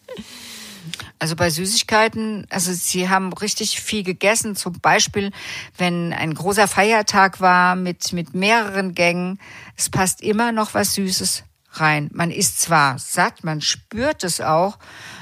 [1.19, 4.55] Also bei Süßigkeiten, also sie haben richtig viel gegessen.
[4.55, 5.31] Zum Beispiel,
[5.77, 9.39] wenn ein großer Feiertag war mit, mit mehreren Gängen,
[9.75, 12.09] es passt immer noch was Süßes rein.
[12.13, 14.77] Man ist zwar satt, man spürt es auch,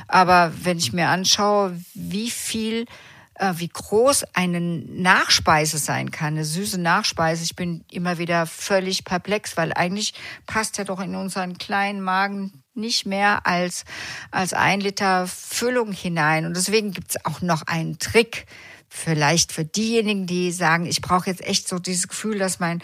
[0.08, 2.86] aber wenn ich mir anschaue, wie viel
[3.56, 7.44] wie groß eine Nachspeise sein kann, eine süße Nachspeise.
[7.44, 10.14] Ich bin immer wieder völlig perplex, weil eigentlich
[10.46, 13.86] passt ja doch in unseren kleinen Magen nicht mehr als,
[14.32, 16.46] als ein Liter Füllung hinein.
[16.46, 18.46] Und deswegen gibt's auch noch einen Trick,
[18.90, 22.82] vielleicht für diejenigen, die sagen, ich brauche jetzt echt so dieses Gefühl, dass mein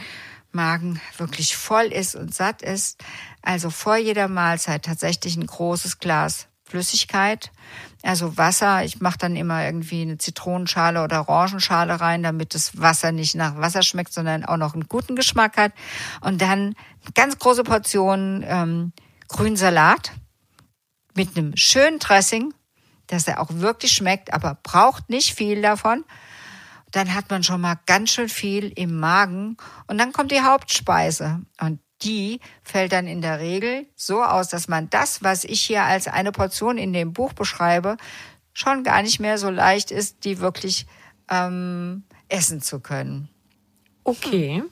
[0.51, 3.03] Magen wirklich voll ist und satt ist.
[3.41, 7.51] Also vor jeder Mahlzeit tatsächlich ein großes Glas Flüssigkeit,
[8.01, 8.83] also Wasser.
[8.83, 13.57] Ich mache dann immer irgendwie eine Zitronenschale oder Orangenschale rein, damit das Wasser nicht nach
[13.57, 15.71] Wasser schmeckt, sondern auch noch einen guten Geschmack hat.
[16.21, 16.73] Und dann
[17.13, 18.91] ganz große Portionen ähm,
[19.27, 20.13] Grünsalat
[21.13, 22.55] mit einem schönen Dressing,
[23.05, 26.05] dass er auch wirklich schmeckt, aber braucht nicht viel davon.
[26.89, 31.41] Dann hat man schon mal ganz schön viel im Magen und dann kommt die Hauptspeise.
[31.61, 35.83] Und die fällt dann in der Regel so aus, dass man das, was ich hier
[35.83, 37.97] als eine Portion in dem Buch beschreibe,
[38.53, 40.85] schon gar nicht mehr so leicht ist, die wirklich
[41.29, 43.29] ähm, essen zu können.
[44.03, 44.63] Okay.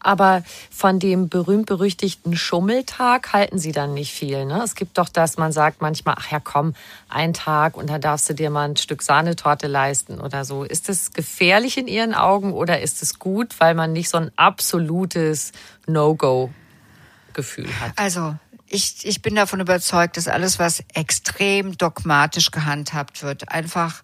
[0.00, 4.44] Aber von dem berühmt-berüchtigten Schummeltag halten Sie dann nicht viel.
[4.44, 4.62] Ne?
[4.62, 6.74] Es gibt doch das, man sagt manchmal, ach ja, komm,
[7.08, 10.64] ein Tag und dann darfst du dir mal ein Stück Sahnetorte leisten oder so.
[10.64, 14.30] Ist das gefährlich in Ihren Augen oder ist es gut, weil man nicht so ein
[14.36, 15.52] absolutes
[15.86, 17.92] No-Go-Gefühl hat?
[17.96, 18.36] Also,
[18.70, 24.02] ich, ich bin davon überzeugt, dass alles, was extrem dogmatisch gehandhabt wird, einfach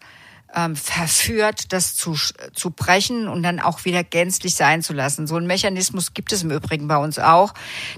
[0.54, 2.16] ähm, verführt, das zu,
[2.52, 5.26] zu brechen und dann auch wieder gänzlich sein zu lassen.
[5.26, 7.54] So ein Mechanismus gibt es im Übrigen bei uns auch.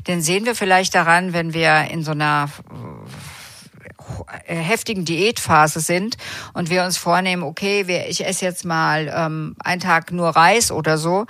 [0.06, 2.48] Den sehen wir vielleicht daran, wenn wir in so einer
[4.46, 6.16] äh, heftigen Diätphase sind
[6.52, 10.98] und wir uns vornehmen, okay, ich esse jetzt mal ähm, einen Tag nur Reis oder
[10.98, 11.26] so,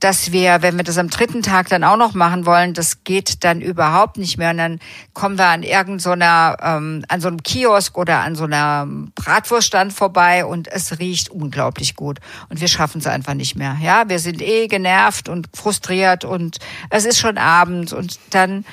[0.00, 3.44] dass wir, wenn wir das am dritten Tag dann auch noch machen wollen, das geht
[3.44, 4.50] dann überhaupt nicht mehr.
[4.50, 4.80] Und dann
[5.12, 10.46] kommen wir an irgendeiner, ähm, an so einem Kiosk oder an so einer Bratwurststand vorbei
[10.46, 12.18] und es riecht unglaublich gut.
[12.48, 13.76] Und wir schaffen es einfach nicht mehr.
[13.82, 18.64] Ja, wir sind eh genervt und frustriert und es ist schon Abend und dann,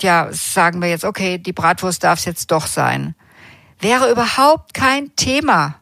[0.00, 3.14] ja, sagen wir jetzt, okay, die Bratwurst darf es jetzt doch sein.
[3.78, 5.76] Wäre überhaupt kein Thema.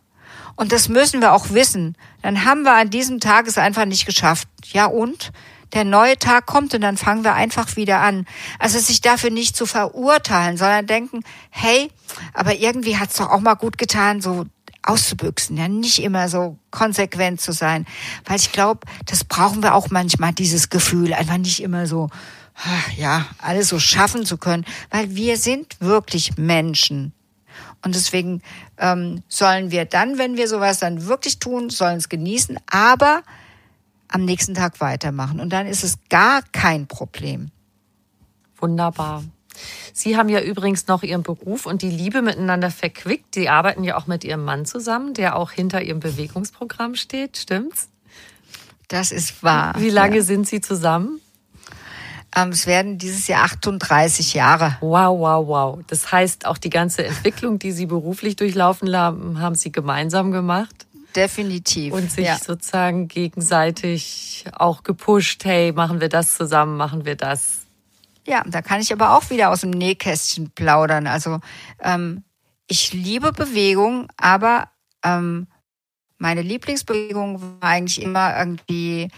[0.57, 1.97] Und das müssen wir auch wissen.
[2.23, 4.49] Dann haben wir an diesem Tag es einfach nicht geschafft.
[4.73, 5.33] Ja und?
[5.75, 8.27] Der neue Tag kommt und dann fangen wir einfach wieder an.
[8.59, 11.91] Also sich dafür nicht zu verurteilen, sondern denken, hey,
[12.33, 14.47] aber irgendwie hat's doch auch mal gut getan, so
[14.83, 17.87] auszubüchsen, ja, nicht immer so konsequent zu sein,
[18.25, 22.09] weil ich glaube, das brauchen wir auch manchmal, dieses Gefühl, einfach nicht immer so,
[22.97, 27.13] ja, alles so schaffen zu können, weil wir sind wirklich Menschen.
[27.85, 28.43] Und deswegen
[28.79, 33.23] ähm, sollen wir dann, wenn wir sowas dann wirklich tun, sollen es genießen, aber
[34.09, 35.39] am nächsten Tag weitermachen.
[35.41, 37.51] Und dann ist es gar kein Problem.
[38.57, 39.23] Wunderbar.
[39.93, 43.35] Sie haben ja übrigens noch Ihren Beruf und die Liebe miteinander verquickt.
[43.35, 47.37] Sie arbeiten ja auch mit Ihrem Mann zusammen, der auch hinter Ihrem Bewegungsprogramm steht.
[47.37, 47.89] Stimmt's?
[48.89, 49.75] Das ist wahr.
[49.79, 50.23] Wie lange ja.
[50.23, 51.21] sind Sie zusammen?
[52.37, 54.77] Ähm, es werden dieses Jahr 38 Jahre.
[54.81, 55.79] Wow, wow, wow.
[55.87, 60.87] Das heißt, auch die ganze Entwicklung, die Sie beruflich durchlaufen haben, haben Sie gemeinsam gemacht?
[61.17, 61.95] Definitiv.
[61.95, 62.37] Und sich ja.
[62.37, 67.63] sozusagen gegenseitig auch gepusht, hey, machen wir das zusammen, machen wir das.
[68.27, 71.07] Ja, da kann ich aber auch wieder aus dem Nähkästchen plaudern.
[71.07, 71.41] Also
[71.83, 72.25] ähm,
[72.67, 74.69] ich liebe Bewegung, aber
[75.03, 75.47] ähm,
[76.19, 79.09] meine Lieblingsbewegung war eigentlich immer irgendwie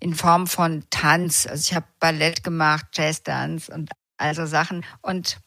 [0.00, 1.46] in Form von Tanz.
[1.46, 4.84] Also ich habe Ballett gemacht, Jazzdance und also Sachen.
[5.02, 5.38] Und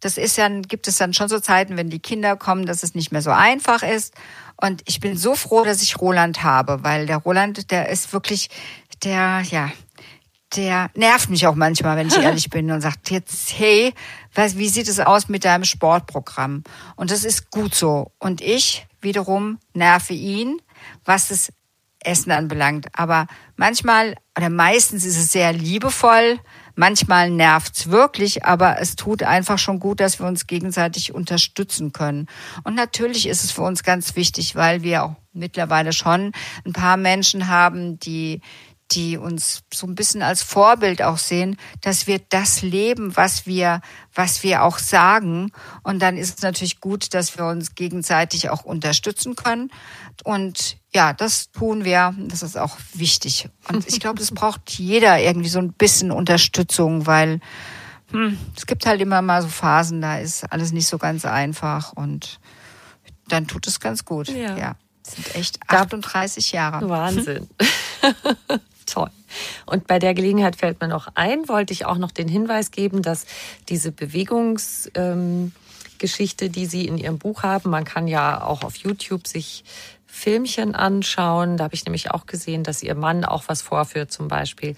[0.00, 2.94] das ist ja, gibt es dann schon so Zeiten, wenn die Kinder kommen, dass es
[2.94, 4.14] nicht mehr so einfach ist.
[4.56, 8.48] Und ich bin so froh, dass ich Roland habe, weil der Roland, der ist wirklich,
[9.04, 9.70] der, ja,
[10.56, 13.92] der nervt mich auch manchmal, wenn ich ehrlich bin und sagt jetzt, hey,
[14.34, 16.64] was, wie sieht es aus mit deinem Sportprogramm?
[16.96, 18.12] Und das ist gut so.
[18.18, 20.60] Und ich wiederum nerve ihn,
[21.04, 21.52] was das
[22.04, 22.86] Essen anbelangt.
[22.92, 23.26] Aber
[23.56, 26.38] manchmal oder meistens ist es sehr liebevoll,
[26.74, 32.26] manchmal nervt's wirklich, aber es tut einfach schon gut, dass wir uns gegenseitig unterstützen können.
[32.64, 36.32] Und natürlich ist es für uns ganz wichtig, weil wir auch mittlerweile schon
[36.64, 38.40] ein paar Menschen haben, die
[38.92, 43.82] die uns so ein bisschen als Vorbild auch sehen, dass wir das leben, was wir,
[44.12, 45.52] was wir auch sagen.
[45.84, 49.70] Und dann ist es natürlich gut, dass wir uns gegenseitig auch unterstützen können.
[50.24, 52.14] Und ja, das tun wir.
[52.18, 53.48] Das ist auch wichtig.
[53.68, 57.40] Und ich glaube, das braucht jeder irgendwie so ein bisschen Unterstützung, weil
[58.10, 61.92] hm, es gibt halt immer mal so Phasen, da ist alles nicht so ganz einfach
[61.92, 62.40] und
[63.28, 64.28] dann tut es ganz gut.
[64.28, 64.56] Ja.
[64.56, 64.76] ja.
[65.06, 66.88] Sind echt 38 Jahre.
[66.88, 67.48] Wahnsinn.
[68.86, 69.10] Toll.
[69.66, 73.02] Und bei der Gelegenheit fällt mir noch ein, wollte ich auch noch den Hinweis geben,
[73.02, 73.26] dass
[73.68, 79.28] diese Bewegungsgeschichte, ähm, die Sie in Ihrem Buch haben, man kann ja auch auf YouTube
[79.28, 79.64] sich
[80.20, 81.56] Filmchen anschauen.
[81.56, 84.74] Da habe ich nämlich auch gesehen, dass Ihr Mann auch was vorführt zum Beispiel.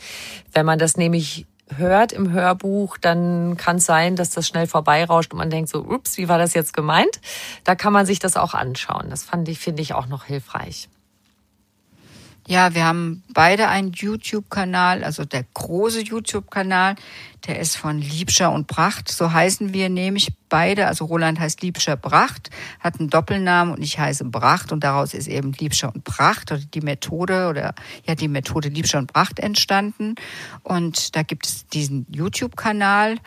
[0.53, 5.32] Wenn man das nämlich hört im Hörbuch, dann kann es sein, dass das schnell vorbeirauscht
[5.32, 7.20] und man denkt so, ups, wie war das jetzt gemeint?
[7.64, 9.11] Da kann man sich das auch anschauen.
[9.11, 10.88] Das fand ich, finde ich auch noch hilfreich.
[12.49, 16.97] Ja, wir haben beide einen YouTube-Kanal, also der große YouTube-Kanal,
[17.47, 19.09] der ist von Liebscher und Pracht.
[19.11, 20.88] So heißen wir nämlich beide.
[20.88, 25.28] Also Roland heißt Liebscher Pracht, hat einen Doppelnamen und ich heiße Pracht und daraus ist
[25.28, 27.74] eben Liebscher und Pracht oder die Methode oder
[28.07, 30.16] ja die Methode Liebscher und Pracht entstanden.
[30.64, 33.18] Und da gibt es diesen YouTube-Kanal.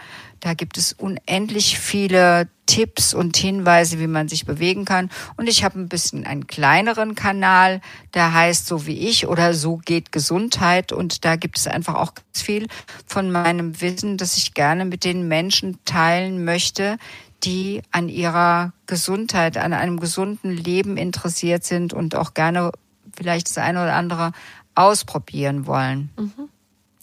[0.45, 5.09] Da gibt es unendlich viele Tipps und Hinweise, wie man sich bewegen kann.
[5.37, 7.81] Und ich habe ein bisschen einen kleineren Kanal,
[8.13, 10.91] der heißt so wie ich oder so geht Gesundheit.
[10.91, 12.67] Und da gibt es einfach auch ganz viel
[13.07, 16.99] von meinem Wissen, das ich gerne mit den Menschen teilen möchte,
[17.43, 22.69] die an ihrer Gesundheit, an einem gesunden Leben interessiert sind und auch gerne
[23.17, 24.31] vielleicht das eine oder andere
[24.75, 26.11] ausprobieren wollen.
[26.19, 26.49] Mhm.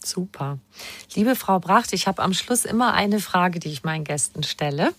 [0.05, 0.59] Super.
[1.15, 4.93] Liebe Frau Bracht, ich habe am Schluss immer eine Frage, die ich meinen Gästen stelle.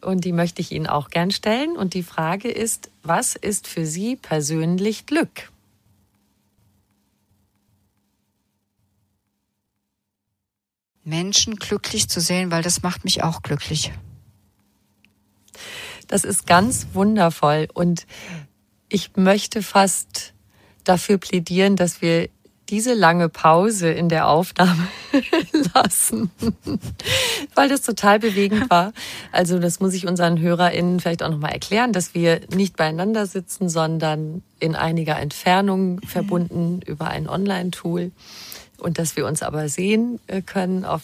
[0.00, 1.76] Und die möchte ich Ihnen auch gern stellen.
[1.76, 5.50] Und die Frage ist, was ist für Sie persönlich Glück?
[11.04, 13.92] Menschen glücklich zu sehen, weil das macht mich auch glücklich.
[16.08, 17.68] Das ist ganz wundervoll.
[17.72, 18.06] Und
[18.88, 20.34] ich möchte fast
[20.82, 22.28] dafür plädieren, dass wir
[22.68, 24.88] diese lange Pause in der Aufnahme
[25.74, 26.30] lassen,
[27.54, 28.92] weil das total bewegend war.
[29.32, 33.68] Also das muss ich unseren HörerInnen vielleicht auch nochmal erklären, dass wir nicht beieinander sitzen,
[33.68, 38.10] sondern in einiger Entfernung verbunden über ein Online-Tool
[38.78, 41.02] und dass wir uns aber sehen äh, können auf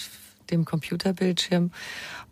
[0.50, 1.70] dem Computerbildschirm.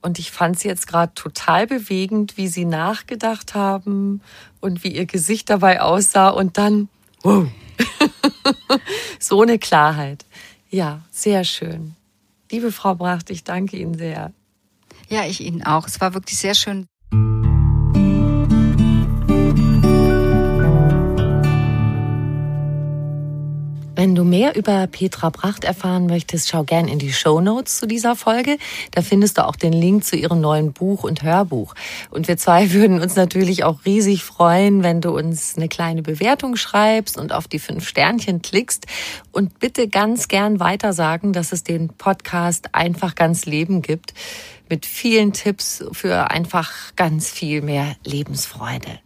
[0.02, 4.22] Und ich fand es jetzt gerade total bewegend, wie sie nachgedacht haben
[4.60, 6.88] und wie ihr Gesicht dabei aussah und dann,
[7.22, 7.46] wow,
[9.18, 10.24] so eine Klarheit.
[10.70, 11.96] Ja, sehr schön.
[12.50, 14.32] Liebe Frau Bracht, ich danke Ihnen sehr.
[15.08, 15.86] Ja, ich Ihnen auch.
[15.86, 16.86] Es war wirklich sehr schön.
[24.00, 27.86] Wenn du mehr über Petra Bracht erfahren möchtest, schau gern in die Show Notes zu
[27.86, 28.56] dieser Folge.
[28.92, 31.74] Da findest du auch den Link zu ihrem neuen Buch und Hörbuch.
[32.08, 36.56] Und wir zwei würden uns natürlich auch riesig freuen, wenn du uns eine kleine Bewertung
[36.56, 38.86] schreibst und auf die fünf Sternchen klickst.
[39.32, 44.14] Und bitte ganz gern weitersagen, dass es den Podcast einfach ganz Leben gibt
[44.70, 48.98] mit vielen Tipps für einfach ganz viel mehr Lebensfreude.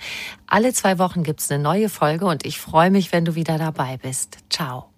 [0.47, 3.59] Alle zwei Wochen gibt es eine neue Folge und ich freue mich, wenn du wieder
[3.59, 4.39] dabei bist.
[4.49, 4.89] Ciao.